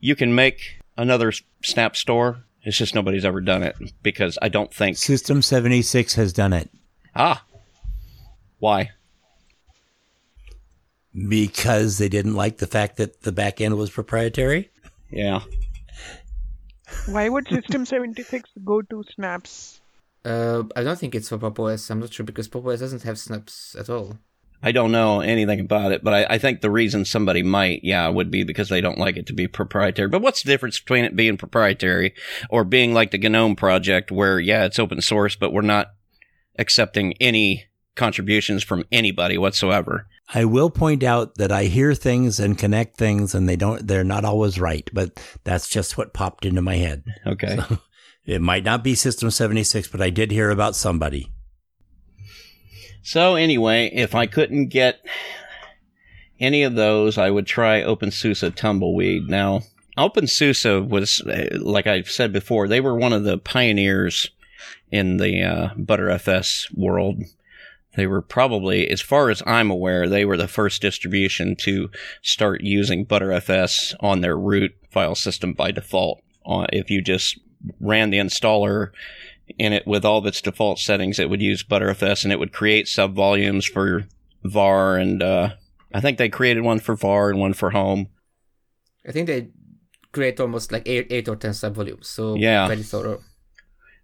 [0.00, 2.44] you can make another Snap store.
[2.62, 6.70] It's just nobody's ever done it because I don't think System 76 has done it.
[7.14, 7.44] Ah.
[8.58, 8.90] Why?
[11.14, 14.70] Because they didn't like the fact that the back end was proprietary?
[15.10, 15.40] Yeah.
[17.06, 19.80] Why would System 76 go to snaps?
[20.24, 21.90] Uh, I don't think it's for Pop OS.
[21.90, 24.18] I'm not sure because Pop OS doesn't have snaps at all.
[24.62, 28.08] I don't know anything about it, but I, I, think the reason somebody might, yeah,
[28.08, 30.08] would be because they don't like it to be proprietary.
[30.08, 32.14] But what's the difference between it being proprietary
[32.50, 35.92] or being like the GNOME project where, yeah, it's open source, but we're not
[36.58, 37.64] accepting any
[37.96, 40.06] contributions from anybody whatsoever?
[40.32, 44.04] I will point out that I hear things and connect things and they don't, they're
[44.04, 47.02] not always right, but that's just what popped into my head.
[47.26, 47.56] Okay.
[47.56, 47.78] So,
[48.26, 51.32] It might not be System 76, but I did hear about somebody.
[53.02, 55.00] So anyway, if I couldn't get
[56.38, 59.28] any of those, I would try OpenSUSE Tumbleweed.
[59.28, 59.62] Now,
[59.98, 64.30] OpenSUSE was, uh, like I've said before, they were one of the pioneers
[64.90, 67.22] in the uh, Btrfs world.
[67.96, 71.90] They were probably, as far as I'm aware, they were the first distribution to
[72.22, 76.22] start using Btrfs on their root file system by default.
[76.46, 77.38] Uh, if you just
[77.80, 78.90] ran the installer
[79.58, 82.52] in it with all of its default settings, it would use Btrfs and it would
[82.52, 84.06] create subvolumes for
[84.44, 85.50] var and uh,
[85.92, 88.08] I think they created one for var and one for home.
[89.06, 89.48] I think they
[90.12, 92.06] create almost like eight, eight or ten subvolumes.
[92.06, 92.68] So Yeah.
[92.68, 93.22] very thorough.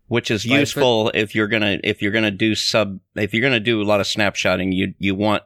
[0.08, 3.58] which is Right, useful if you're gonna if you're gonna do sub if you're gonna
[3.58, 5.42] do a lot of snapshotting you you want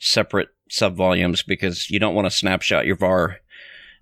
[0.00, 3.36] separate sub volumes because you don't want to snapshot your var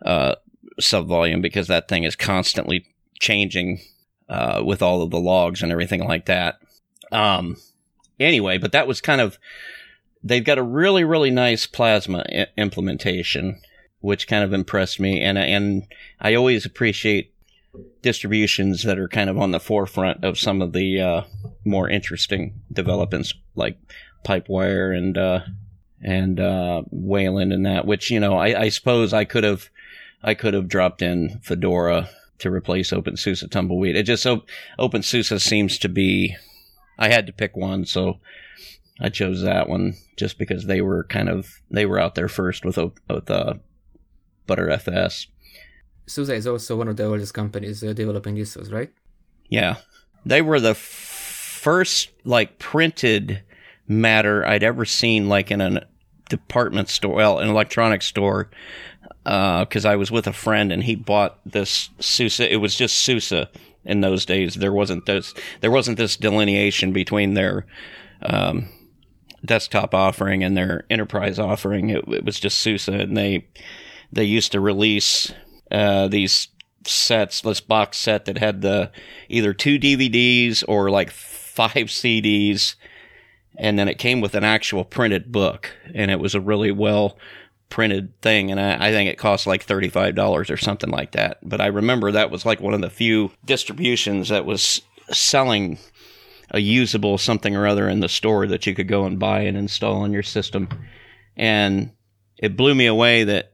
[0.06, 0.34] uh,
[0.80, 2.86] sub volume because that thing is constantly
[3.20, 3.80] changing
[4.28, 6.60] uh, with all of the logs and everything like that.
[7.10, 7.56] Um,
[8.20, 9.38] anyway, but that was kind of
[10.22, 13.60] they've got a really really nice plasma I- implementation,
[14.00, 15.84] which kind of impressed me, and and
[16.20, 17.32] I always appreciate
[18.02, 21.22] distributions that are kind of on the forefront of some of the uh,
[21.64, 23.78] more interesting developments like
[24.24, 25.40] Pipewire and uh,
[26.02, 27.86] and uh, Wayland and that.
[27.86, 29.70] Which you know, I, I suppose I could have
[30.22, 33.96] I could have dropped in Fedora to replace OpenSUSE Tumbleweed.
[33.96, 34.44] It just so
[34.78, 36.36] OpenSUSE seems to be.
[36.98, 38.18] I had to pick one, so
[39.00, 42.64] I chose that one just because they were kind of they were out there first
[42.64, 43.54] with with uh,
[44.48, 45.26] Btrfs.
[46.06, 48.90] SUSE is also one of the oldest companies uh, developing distros, right?
[49.48, 49.76] Yeah.
[50.24, 53.42] They were the f- first like printed
[53.86, 55.86] matter I'd ever seen like in a
[56.28, 58.50] department store, well, an electronics store.
[59.28, 62.40] Uh, cause I was with a friend and he bought this SUSE.
[62.40, 63.46] It was just SUSE
[63.84, 64.54] in those days.
[64.54, 67.66] There wasn't this, there wasn't this delineation between their,
[68.22, 68.70] um,
[69.44, 71.90] desktop offering and their enterprise offering.
[71.90, 73.46] It, it was just SUSE and they,
[74.10, 75.30] they used to release,
[75.70, 76.48] uh, these
[76.86, 78.90] sets, this box set that had the
[79.28, 82.76] either two DVDs or like five CDs,
[83.58, 87.18] and then it came with an actual printed book, and it was a really well
[87.68, 91.12] printed thing, and I, I think it cost like thirty five dollars or something like
[91.12, 91.38] that.
[91.42, 95.78] But I remember that was like one of the few distributions that was selling
[96.50, 99.56] a usable something or other in the store that you could go and buy and
[99.56, 100.68] install on your system,
[101.36, 101.92] and
[102.38, 103.52] it blew me away that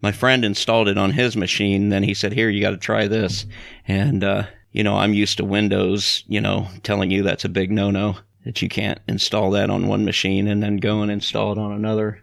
[0.00, 1.88] my friend installed it on his machine.
[1.88, 3.46] Then he said, "Here, you got to try this."
[3.86, 7.70] And uh, you know, I'm used to Windows, you know, telling you that's a big
[7.70, 11.58] no-no that you can't install that on one machine and then go and install it
[11.58, 12.22] on another.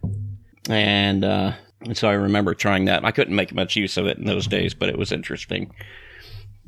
[0.70, 3.06] And, uh, and so I remember trying that.
[3.06, 5.74] I couldn't make much use of it in those days, but it was interesting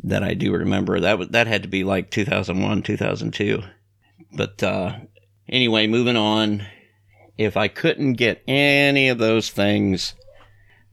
[0.04, 1.18] that I do remember that.
[1.18, 3.64] Was, that had to be like 2001, 2002.
[4.34, 4.98] But uh,
[5.50, 6.66] anyway, moving on.
[7.38, 10.16] If I couldn't get any of those things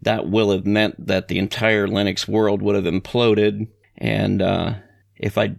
[0.02, 3.68] that will have meant that the entire Linux world would have imploded.
[3.96, 4.74] And uh,
[5.16, 5.54] if I,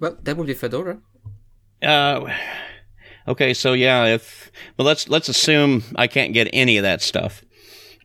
[0.00, 0.98] Well, that would be Fedora.
[1.82, 2.28] uh,
[3.26, 7.42] okay, so yeah, if well, let's let's assume I can't get any of that stuff.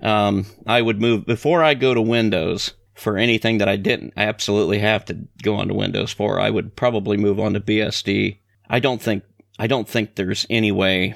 [0.02, 4.80] Um, I would move before I go to Windows for anything that I didn't absolutely
[4.80, 6.40] have to go onto Windows for.
[6.40, 8.40] I would probably move on to BSD.
[8.70, 9.24] I don't think
[9.60, 11.16] I don't think there's any way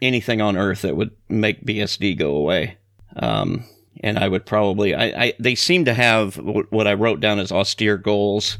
[0.00, 2.78] anything on earth that would make BSD go away.
[3.16, 3.64] Um,
[4.00, 7.52] and I would probably I, I they seem to have what I wrote down as
[7.52, 8.58] austere goals,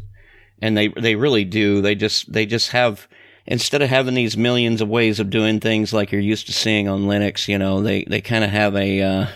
[0.61, 1.81] and they they really do.
[1.81, 3.09] They just they just have
[3.49, 6.87] instead of having these millions of ways of doing things like you're used to seeing
[6.87, 9.27] on Linux, you know, they they kind of have a uh,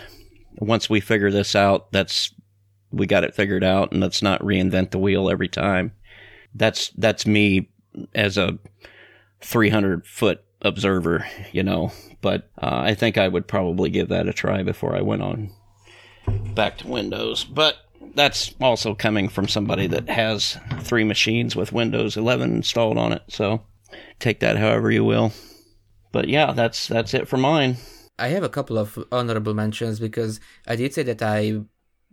[0.59, 2.33] once we figure this out, that's
[2.91, 5.91] we got it figured out, and let's not reinvent the wheel every time.
[6.53, 7.69] That's that's me
[8.13, 8.57] as a
[9.41, 11.91] 300 foot observer, you know.
[12.21, 15.49] But uh, I think I would probably give that a try before I went on
[16.53, 17.43] back to Windows.
[17.43, 17.77] But
[18.13, 23.23] that's also coming from somebody that has three machines with Windows 11 installed on it.
[23.27, 23.63] So
[24.19, 25.31] take that however you will.
[26.11, 27.77] But yeah, that's that's it for mine.
[28.19, 31.61] I have a couple of honorable mentions because I did say that I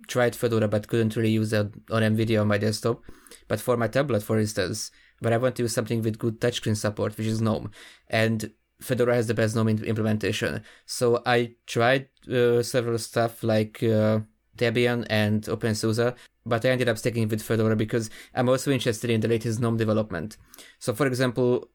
[0.09, 3.03] tried Fedora but couldn't really use it on NVIDIA on my desktop.
[3.49, 4.91] But for my tablet, for instance,
[5.21, 7.71] where I want to use something with good touchscreen support, which is GNOME,
[8.09, 8.51] and
[8.81, 10.63] Fedora has the best GNOME implementation.
[10.87, 14.21] So I tried uh, several stuff like uh,
[14.57, 16.15] Debian and OpenSUSE,
[16.47, 19.77] but I ended up sticking with Fedora because I'm also interested in the latest GNOME
[19.77, 20.39] development.
[20.79, 21.69] So, for example,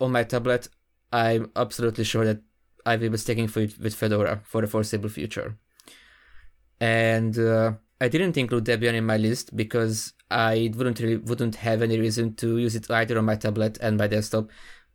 [0.00, 0.68] on my tablet,
[1.12, 2.40] I'm absolutely sure that
[2.86, 5.58] I will be sticking with, Fedora for the foreseeable future.
[6.80, 11.82] And uh, I didn't include Debian in my list because I wouldn't really, wouldn't have
[11.82, 14.48] any reason to use it either on my tablet and my desktop.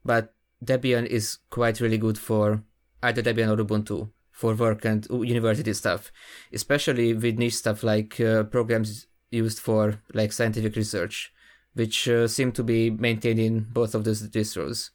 [0.04, 0.34] But
[0.64, 2.64] Debian is quite really good for
[3.04, 6.12] either Debian or Ubuntu for work and university stuff,
[6.52, 11.34] especially with niche stuff like uh, programs used for like scientific research,
[11.76, 14.90] which uh, seem to be maintained in both of those distros.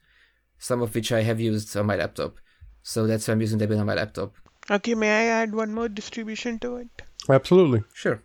[0.58, 2.36] Some of which I have used on my laptop,
[2.82, 4.34] so that's why I'm using Debian on my laptop.
[4.70, 7.02] Okay, may I add one more distribution to it?
[7.28, 7.82] Absolutely.
[7.94, 8.22] Sure.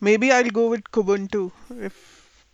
[0.00, 2.44] Maybe I'll go with Kubuntu if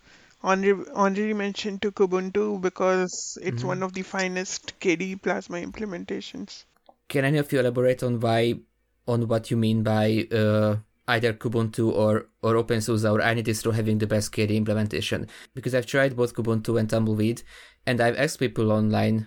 [0.43, 3.67] Henri, Henri mentioned to Kubuntu because it's Mhm.
[3.73, 6.65] one of the finest KDE Plasma implementations.
[7.09, 8.61] Can any of you elaborate on why,
[9.09, 10.77] on what you mean by uh,
[11.07, 15.29] either Kubuntu or or OpenSUSE or any distro having the best KDE implementation?
[15.55, 17.43] Because I've tried both Kubuntu and Tumbleweed,
[17.87, 19.27] and I've asked people online.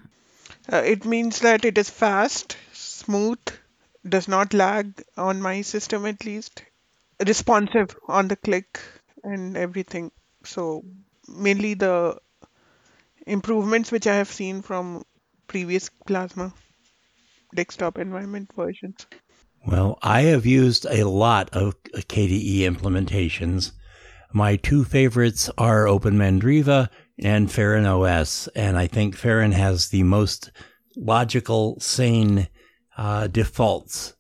[0.71, 3.39] Uh, it means that it is fast, smooth,
[4.07, 6.63] does not lag on my system at least,
[7.25, 8.79] responsive on the click
[9.23, 10.11] and everything.
[10.43, 10.83] So
[11.27, 12.19] mainly the
[13.25, 15.03] improvements which I have seen from
[15.47, 16.53] previous Plasma
[17.55, 19.05] desktop environment versions.
[19.67, 23.73] Well, I have used a lot of KDE implementations.
[24.31, 26.87] My two favorites are OpenMandriva
[27.19, 30.51] and Feren OS, and I think Feren has the most
[30.95, 32.47] logical, sane
[32.97, 34.13] uh, defaults.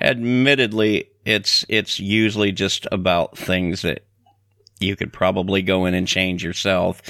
[0.00, 4.04] Admittedly, it's it's usually just about things that
[4.80, 7.02] you could probably go in and change yourself,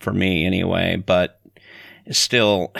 [0.00, 0.96] for me anyway.
[0.96, 1.40] But
[2.10, 2.74] still,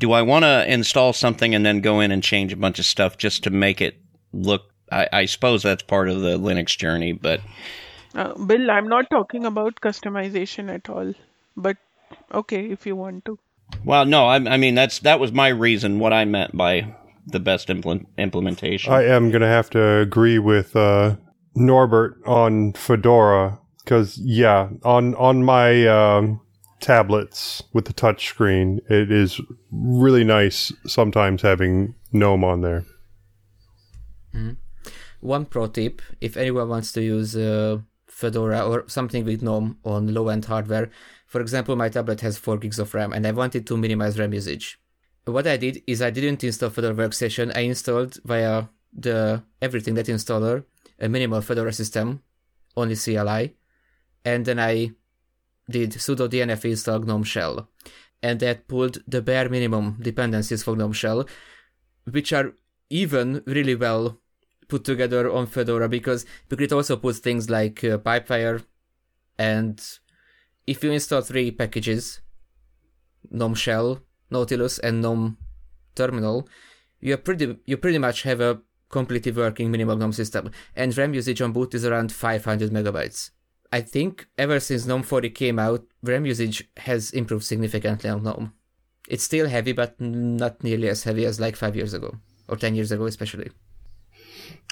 [0.00, 2.86] do I want to install something and then go in and change a bunch of
[2.86, 4.00] stuff just to make it
[4.32, 4.62] look?
[4.90, 7.40] I, I suppose that's part of the Linux journey, but
[8.14, 11.14] Uh, Bill, I'm not talking about customization at all,
[11.56, 11.76] but
[12.34, 13.38] okay if you want to.
[13.84, 16.00] well, no, I, I mean that's that was my reason.
[16.00, 16.72] What I meant by
[17.26, 18.92] the best implement, implementation.
[18.92, 21.14] I am going to have to agree with uh,
[21.54, 26.40] Norbert on Fedora because, yeah, on on my um,
[26.80, 32.84] tablets with the touch screen, it is really nice sometimes having GNOME on there.
[35.20, 40.14] One pro tip: if anyone wants to use uh, Fedora or something with GNOME on
[40.14, 40.90] low-end hardware,
[41.26, 44.32] for example, my tablet has 4 gigs of RAM, and I wanted to minimize RAM
[44.32, 44.80] usage.
[45.26, 47.54] What I did is I didn't install Fedora Workstation.
[47.54, 50.64] I installed via the Everything That installer
[51.00, 52.22] a minimal Fedora system,
[52.76, 53.54] only CLI,
[54.24, 54.90] and then I
[55.70, 57.68] did sudo dnf install GNOME shell,
[58.22, 61.26] and that pulled the bare minimum dependencies for GNOME shell,
[62.04, 62.52] which are
[62.90, 64.18] even really well
[64.68, 68.64] put together on Fedora because because it also puts things like uh, Pipewire,
[69.38, 69.80] and
[70.66, 72.20] if you install three packages,
[73.30, 75.38] GNOME shell, Nautilus, and GNOME
[75.94, 76.48] terminal,
[77.00, 78.60] you pretty you pretty much have a
[78.90, 80.50] completely working minimal GNOME system.
[80.74, 83.30] And RAM usage on boot is around 500 megabytes.
[83.72, 88.52] I think ever since GNOME 40 came out, RAM usage has improved significantly on GNOME.
[89.08, 92.16] It's still heavy, but not nearly as heavy as like five years ago
[92.48, 93.50] or ten years ago, especially.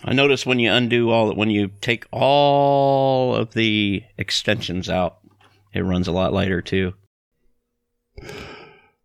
[0.04, 5.18] I notice when you undo all when you take all of the extensions out,
[5.72, 6.94] it runs a lot lighter too.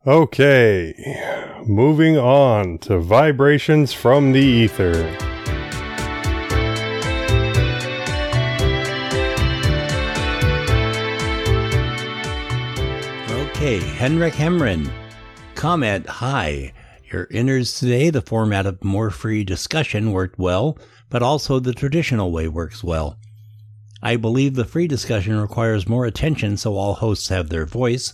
[0.06, 0.94] Okay,
[1.66, 5.33] moving on to vibrations from the ether.
[13.64, 14.92] Okay, Henrik Hemren.
[15.56, 16.74] Comment Hi.
[17.10, 20.78] Your inners today, the format of more free discussion worked well,
[21.10, 23.18] but also the traditional way works well.
[24.02, 28.14] I believe the free discussion requires more attention so all hosts have their voice,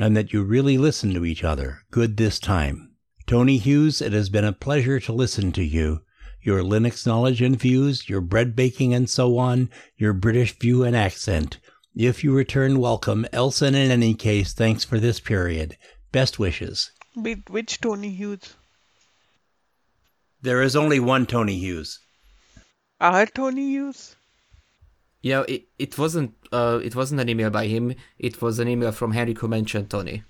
[0.00, 1.82] and that you really listen to each other.
[1.92, 2.90] Good this time.
[3.24, 6.00] Tony Hughes, it has been a pleasure to listen to you.
[6.42, 10.96] Your Linux knowledge and views, your bread baking and so on, your British view and
[10.96, 11.60] accent.
[11.96, 13.26] If you return, welcome.
[13.32, 15.78] Else, and in any case, thanks for this period.
[16.12, 16.90] Best wishes.
[17.16, 18.54] Wait, which Tony Hughes?
[20.42, 21.98] There is only one Tony Hughes.
[23.00, 24.14] Our Tony Hughes?
[25.22, 27.94] Yeah, it, it wasn't uh it wasn't an email by him.
[28.18, 30.22] It was an email from Henry who mentioned Tony.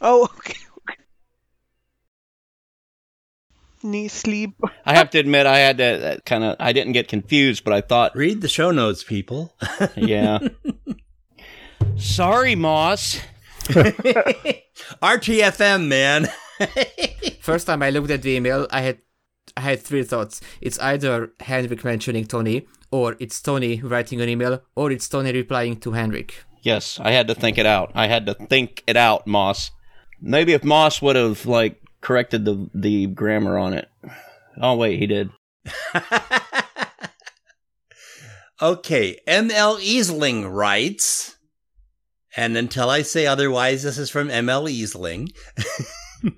[0.00, 0.63] Oh, okay.
[3.84, 3.88] Okay.
[3.88, 4.60] Knee sleep.
[4.84, 7.72] I have to admit, I had to uh, kind of I didn't get confused, but
[7.72, 9.54] I thought, Read the show notes, people.
[9.96, 10.38] yeah.
[11.96, 13.20] Sorry, Moss.
[15.02, 16.28] RTFM, man.
[17.40, 18.98] First time I looked at the email, I had
[19.56, 20.40] I had three thoughts.
[20.60, 25.76] It's either Henrik mentioning Tony, or it's Tony writing an email, or it's Tony replying
[25.80, 26.44] to Henrik.
[26.62, 27.92] Yes, I had to think it out.
[27.94, 29.70] I had to think it out, Moss.
[30.20, 33.88] Maybe if Moss would have like corrected the the grammar on it.
[34.60, 35.30] Oh wait, he did.
[38.62, 41.36] okay, ML Easling writes,
[42.36, 45.34] and until I say otherwise, this is from ML Easling.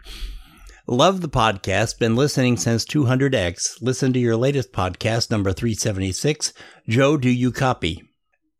[0.89, 1.99] Love the podcast.
[1.99, 3.83] Been listening since 200X.
[3.83, 6.53] Listen to your latest podcast, number 376.
[6.89, 8.05] Joe, do you copy?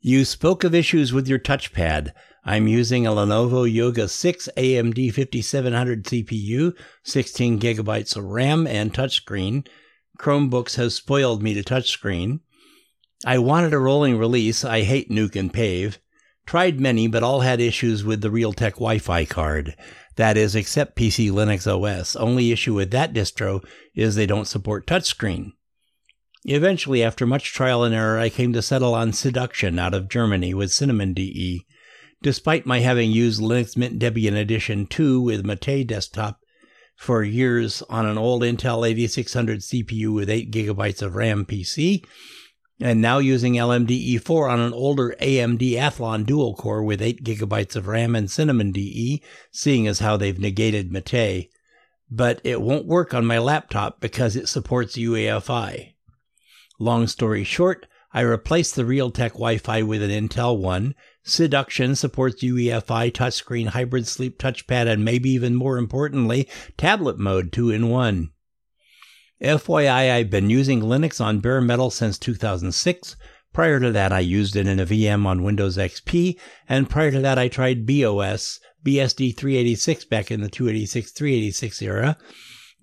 [0.01, 2.11] You spoke of issues with your touchpad.
[2.49, 9.67] I'm using a Lenovo Yoga 6 AMD 5700 CPU, 16 gigabytes of RAM, and touchscreen.
[10.21, 12.39] Chromebooks have spoiled me to touchscreen.
[13.25, 14.65] I wanted a rolling release.
[14.65, 15.99] I hate Nuke and Pave.
[16.47, 19.75] Tried many, but all had issues with the Realtek Wi-Fi card.
[20.15, 22.15] That is, except PC Linux OS.
[22.15, 25.51] Only issue with that distro is they don't support touchscreen.
[26.45, 30.55] Eventually, after much trial and error, I came to settle on Siduction out of Germany
[30.55, 31.67] with Cinnamon DE.
[32.23, 36.41] Despite my having used Linux Mint Debian Edition 2 with Mate desktop
[36.97, 42.05] for years on an old Intel 8600 CPU with 8 gigabytes of RAM PC,
[42.81, 47.87] and now using LMDE4 on an older AMD Athlon dual core with 8 gigabytes of
[47.87, 51.51] RAM and Cinnamon DE, seeing as how they've negated Mate.
[52.11, 55.95] But it won't work on my laptop because it supports UEFI.
[56.79, 60.95] Long story short, I replaced the Realtek Wi-Fi with an Intel one.
[61.27, 67.71] Siduction supports UEFI, touchscreen, hybrid sleep touchpad, and maybe even more importantly, tablet mode 2
[67.71, 68.31] in 1.
[69.43, 73.17] FYI, I've been using Linux on bare metal since 2006.
[73.53, 77.21] Prior to that, I used it in a VM on Windows XP, and prior to
[77.21, 82.17] that, I tried BeOS, BSD 386 back in the 286 386 era,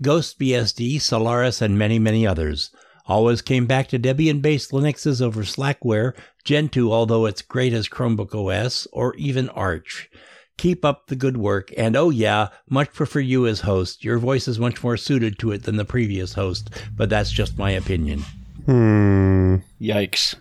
[0.02, 2.72] Ghost BSD, Solaris, and many, many others.
[3.06, 6.14] Always came back to Debian based Linuxes over Slackware,
[6.45, 10.10] Gentoo, although it's great as Chromebook OS, or even Arch.
[10.58, 14.04] Keep up the good work, and oh yeah, much prefer you as host.
[14.06, 17.58] Your voice is much more suited to it than the previous host, but that's just
[17.58, 18.24] my opinion.
[18.66, 19.58] Hmm.
[19.82, 20.36] Yikes.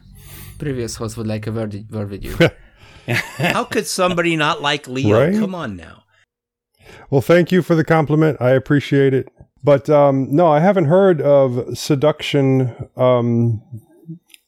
[0.59, 2.37] Previous host would like a word, word with you.
[3.13, 5.19] How could somebody not like Leo?
[5.19, 5.35] Right?
[5.35, 6.05] Come on now.
[7.11, 8.37] Well, thank you for the compliment.
[8.41, 9.32] I appreciate it.
[9.65, 13.63] But um, no, I haven't heard of Siduction um,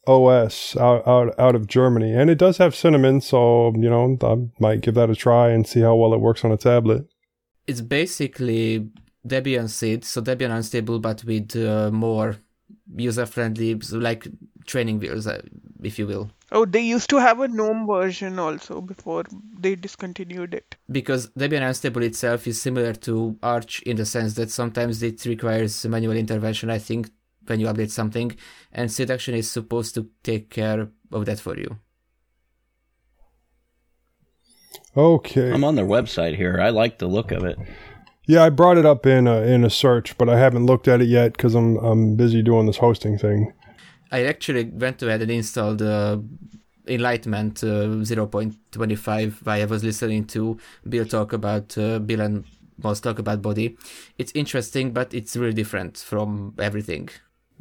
[0.07, 4.35] OS out, out out of Germany, and it does have cinnamon, so you know I
[4.61, 7.07] might give that a try and see how well it works on a tablet.
[7.67, 8.89] it's basically
[9.27, 12.37] Debian sid, so Debian unstable, but with uh, more
[12.95, 14.27] user-friendly, like
[14.67, 15.41] training wheels, uh,
[15.83, 16.31] if you will.
[16.53, 19.25] Oh, they used to have a GNOME version also before
[19.59, 20.77] they discontinued it.
[20.91, 25.85] Because Debian Unstable itself is similar to Arch in the sense that sometimes it requires
[25.87, 27.11] manual intervention, I think,
[27.47, 28.37] when you update something,
[28.73, 31.79] and Siduction is supposed to take care of that for you.
[34.97, 35.53] Okay.
[35.53, 36.61] I'm on their website here.
[36.61, 37.59] I like the look of it.
[38.27, 41.03] Yeah, I brought it up in a, in a search, but I haven't looked at
[41.03, 43.53] it yet because I'm I'm busy doing this hosting thing.
[44.15, 46.19] I actually went ahead and installed uh,
[46.87, 50.57] Enlightenment uh, 0.25 while I was listening to
[50.89, 52.45] Bill talk about uh, Bill and
[52.83, 53.77] Moss talk about Bodhi.
[54.17, 57.09] It's interesting, but it's really different from everything.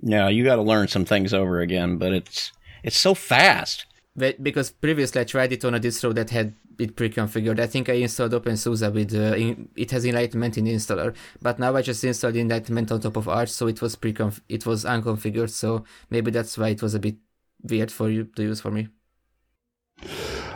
[0.02, 2.52] Yeah, you got to learn some things over again, but it's
[2.84, 3.86] it's so fast.
[4.16, 7.60] But- Because previously I tried it on a distro that had it pre-configured.
[7.60, 11.60] I think I installed OpenSUSE with uh, in, it has Enlightenment in the installer, but
[11.60, 14.16] now I just installed Enlightenment on top of Arch, so it was pre
[14.50, 15.52] it was unconfigured.
[15.52, 17.16] So maybe that's why it was a bit
[17.62, 18.88] weird for you to use for me.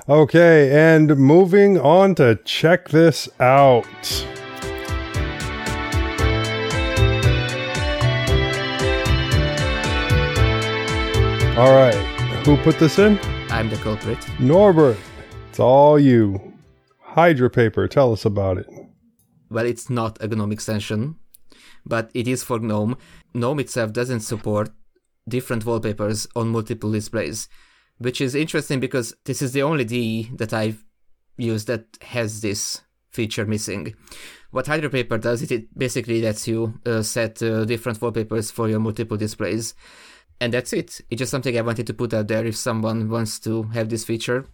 [0.09, 3.85] Okay, and moving on to check this out.
[11.57, 11.95] All right,
[12.45, 13.19] who put this in?
[13.49, 14.19] I'm the culprit.
[14.39, 14.97] Norbert.
[15.57, 16.53] It's all you.
[17.15, 17.89] HydraPaper.
[17.89, 18.67] Tell us about it.
[19.49, 21.15] Well, it's not a GNOME extension,
[21.83, 22.95] but it is for GNOME.
[23.33, 24.69] GNOME itself doesn't support
[25.27, 27.49] different wallpapers on multiple displays,
[27.97, 30.85] which is interesting because this is the only DE that I've
[31.37, 33.95] used that has this feature missing.
[34.51, 38.79] What HydraPaper does is it basically lets you uh, set uh, different wallpapers for your
[38.79, 39.73] multiple displays.
[40.39, 41.01] And that's it.
[41.09, 44.05] It's just something I wanted to put out there if someone wants to have this
[44.05, 44.45] feature.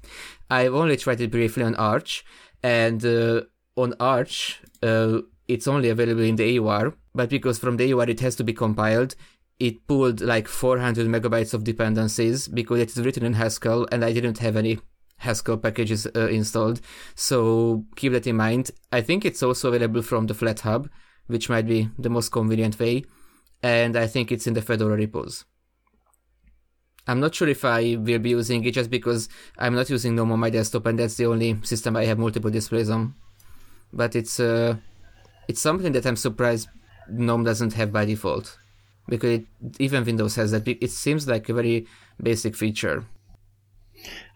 [0.50, 2.24] I've only tried it briefly on Arch,
[2.62, 3.42] and uh,
[3.76, 8.22] on Arch, uh, it's only available in the AUR, but because from the AUR it
[8.22, 9.16] has to be compiled,
[9.60, 14.14] it pulled like 400 megabytes of dependencies because it is written in Haskell, and I
[14.14, 14.80] didn't have any
[15.18, 16.82] Haskell packages uh, installed.
[17.16, 18.72] So keep that in mind.
[18.92, 20.90] I think it's also available from the FlatHub,
[21.28, 23.04] which might be the most convenient way,
[23.62, 25.46] and I think it's in the Fedora repos.
[27.08, 29.28] I'm not sure if I will be using it just because
[29.58, 32.50] I'm not using GNOME on my desktop and that's the only system I have multiple
[32.52, 33.14] displays on.
[33.92, 34.78] But it's uh,
[35.48, 36.70] it's something that I'm surprised
[37.10, 38.58] GNOME doesn't have by default.
[39.10, 39.46] because it,
[39.80, 40.68] even Windows has that.
[40.68, 41.88] It seems like a very
[42.22, 43.06] basic feature.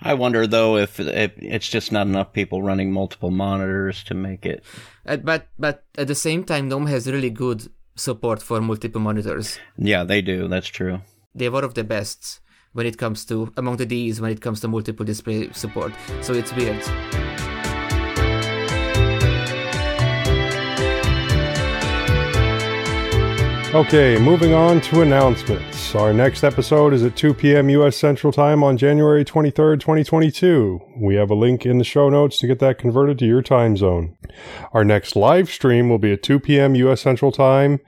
[0.02, 4.46] I wonder though if, if it's just not enough people running multiple monitors to make
[4.46, 4.64] it.
[5.06, 9.58] Uh, but but at the same time, GNOME has really good support for multiple monitors.
[9.78, 10.48] Yeah, they do.
[10.48, 11.02] That's true.
[11.34, 12.40] They're one of the best
[12.74, 15.94] when it comes to among the DEs when it comes to multiple display support.
[16.22, 16.84] So it's weird.
[23.74, 25.94] Okay, moving on to announcements.
[25.94, 27.70] Our next episode is at 2 p.m.
[27.70, 27.98] U.S.
[27.98, 30.80] Central Time on January 23rd, 2022.
[30.98, 33.76] We have a link in the show notes to get that converted to your time
[33.76, 34.18] zone.
[34.72, 36.76] Our next live stream will be at 2 p.m.
[36.76, 37.02] U.S.
[37.02, 37.80] Central Time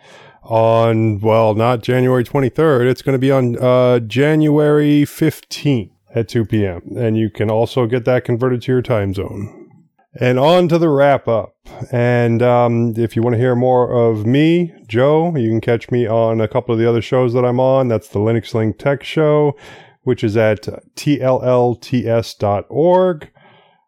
[0.49, 2.89] on, well, not January 23rd.
[2.89, 6.81] It's going to be on uh, January 15th at 2 p.m.
[6.97, 9.67] And you can also get that converted to your time zone.
[10.19, 11.55] And on to the wrap up.
[11.91, 16.07] And um, if you want to hear more of me, Joe, you can catch me
[16.07, 17.87] on a couple of the other shows that I'm on.
[17.87, 19.55] That's the Linux Link Tech Show,
[20.01, 20.63] which is at
[20.95, 21.71] tllts.org,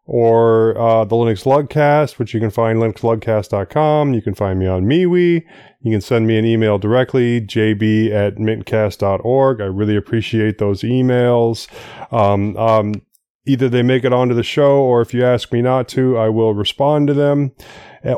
[0.04, 4.14] or uh, the Linux Lugcast, which you can find linuxlugcast.com.
[4.14, 5.42] You can find me on MeWe.
[5.82, 9.60] You can send me an email directly, jb at mintcast.org.
[9.60, 11.68] I really appreciate those emails.
[12.12, 13.02] Um, um,
[13.46, 16.28] either they make it onto the show or if you ask me not to, I
[16.28, 17.52] will respond to them.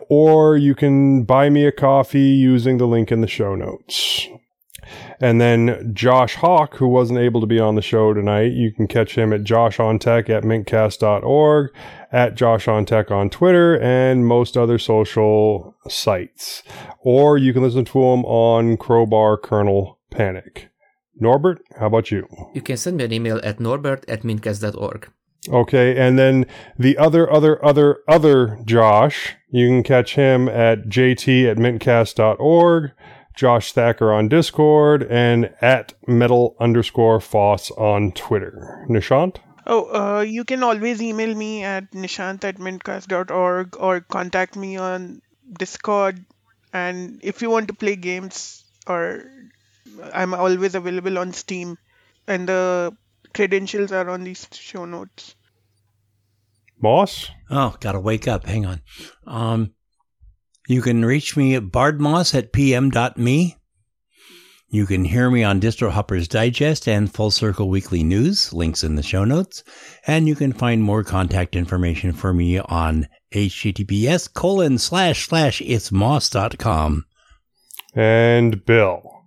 [0.08, 4.28] Or you can buy me a coffee using the link in the show notes.
[5.20, 8.86] And then Josh Hawk, who wasn't able to be on the show tonight, you can
[8.86, 11.70] catch him at joshontech at mintcast.org,
[12.14, 16.62] at joshontech on Tech on Twitter, and most other social sites.
[17.00, 20.70] Or you can listen to him on Crowbar Kernel Panic.
[21.16, 22.28] Norbert, how about you?
[22.54, 25.10] You can send me an email at norbert at mintcast.org.
[25.48, 26.46] Okay, and then
[26.78, 32.92] the other, other, other, other Josh, you can catch him at jt at mintcast.org,
[33.36, 38.86] Josh Thacker on Discord, and at metal underscore foss on Twitter.
[38.88, 39.38] Nishant?
[39.66, 45.22] Oh, uh, you can always email me at nishant at mintcast.org or contact me on
[45.58, 46.24] Discord.
[46.72, 49.24] And if you want to play games or
[50.12, 51.78] I'm always available on Steam,
[52.26, 52.96] and the
[53.34, 55.34] credentials are on these show notes.
[56.80, 57.30] Moss?
[57.50, 58.46] Oh, gotta wake up.
[58.46, 58.80] Hang on.
[59.26, 59.74] Um,
[60.68, 63.56] you can reach me at bardmoss at pm.me.
[64.74, 68.96] You can hear me on Distro Hoppers Digest and Full Circle Weekly News, links in
[68.96, 69.62] the show notes.
[70.04, 77.04] And you can find more contact information for me on https colon slash slash itsmoss.com.
[77.94, 79.22] And Bill.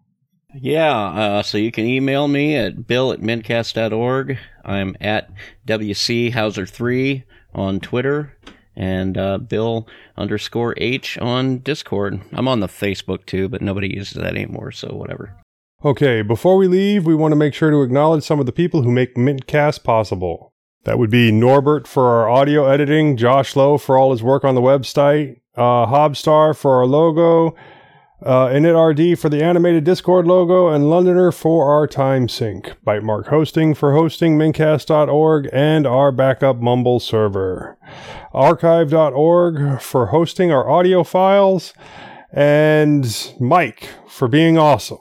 [0.53, 4.37] Yeah, uh, so you can email me at bill at mintcast.org.
[4.65, 5.29] I'm at
[5.65, 7.23] WC Hauser3
[7.55, 8.37] on Twitter
[8.77, 12.21] and uh, Bill underscore H on Discord.
[12.31, 15.35] I'm on the Facebook too, but nobody uses that anymore, so whatever.
[15.83, 18.83] Okay, before we leave, we want to make sure to acknowledge some of the people
[18.83, 20.53] who make Mintcast possible.
[20.85, 24.55] That would be Norbert for our audio editing, Josh Lowe for all his work on
[24.55, 27.55] the website, uh, Hobstar for our logo,
[28.23, 32.73] uh, InitRD for the animated Discord logo, and Londoner for our time sync.
[32.85, 37.77] Bytemark Hosting for hosting Mintcast.org and our backup Mumble server.
[38.33, 41.73] Archive.org for hosting our audio files,
[42.31, 44.99] and Mike for being awesome.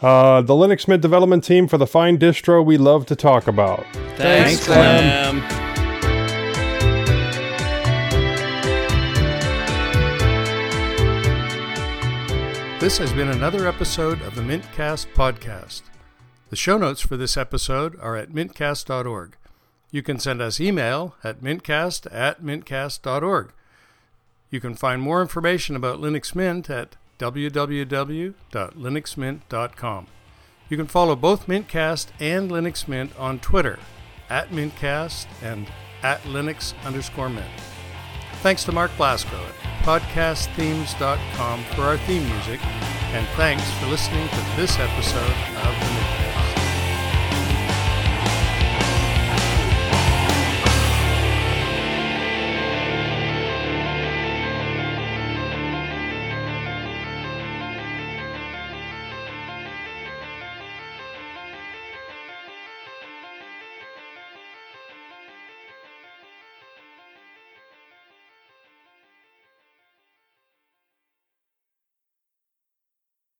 [0.00, 3.84] Uh, the Linux Mint development team for the fine distro we love to talk about.
[4.16, 5.67] Thanks, Clem.
[12.88, 15.82] This has been another episode of the Mintcast podcast.
[16.48, 19.36] The show notes for this episode are at mintcast.org.
[19.90, 23.52] You can send us email at mintcast at mintcast.org.
[24.48, 30.06] You can find more information about Linux Mint at www.linuxmint.com.
[30.70, 33.78] You can follow both Mintcast and Linux Mint on Twitter
[34.30, 35.70] at Mintcast and
[36.02, 37.52] at Linux underscore Mint.
[38.40, 39.38] Thanks to Mark Blasco
[39.88, 42.60] podcastthemes.com for our theme music,
[43.14, 46.27] and thanks for listening to this episode of the.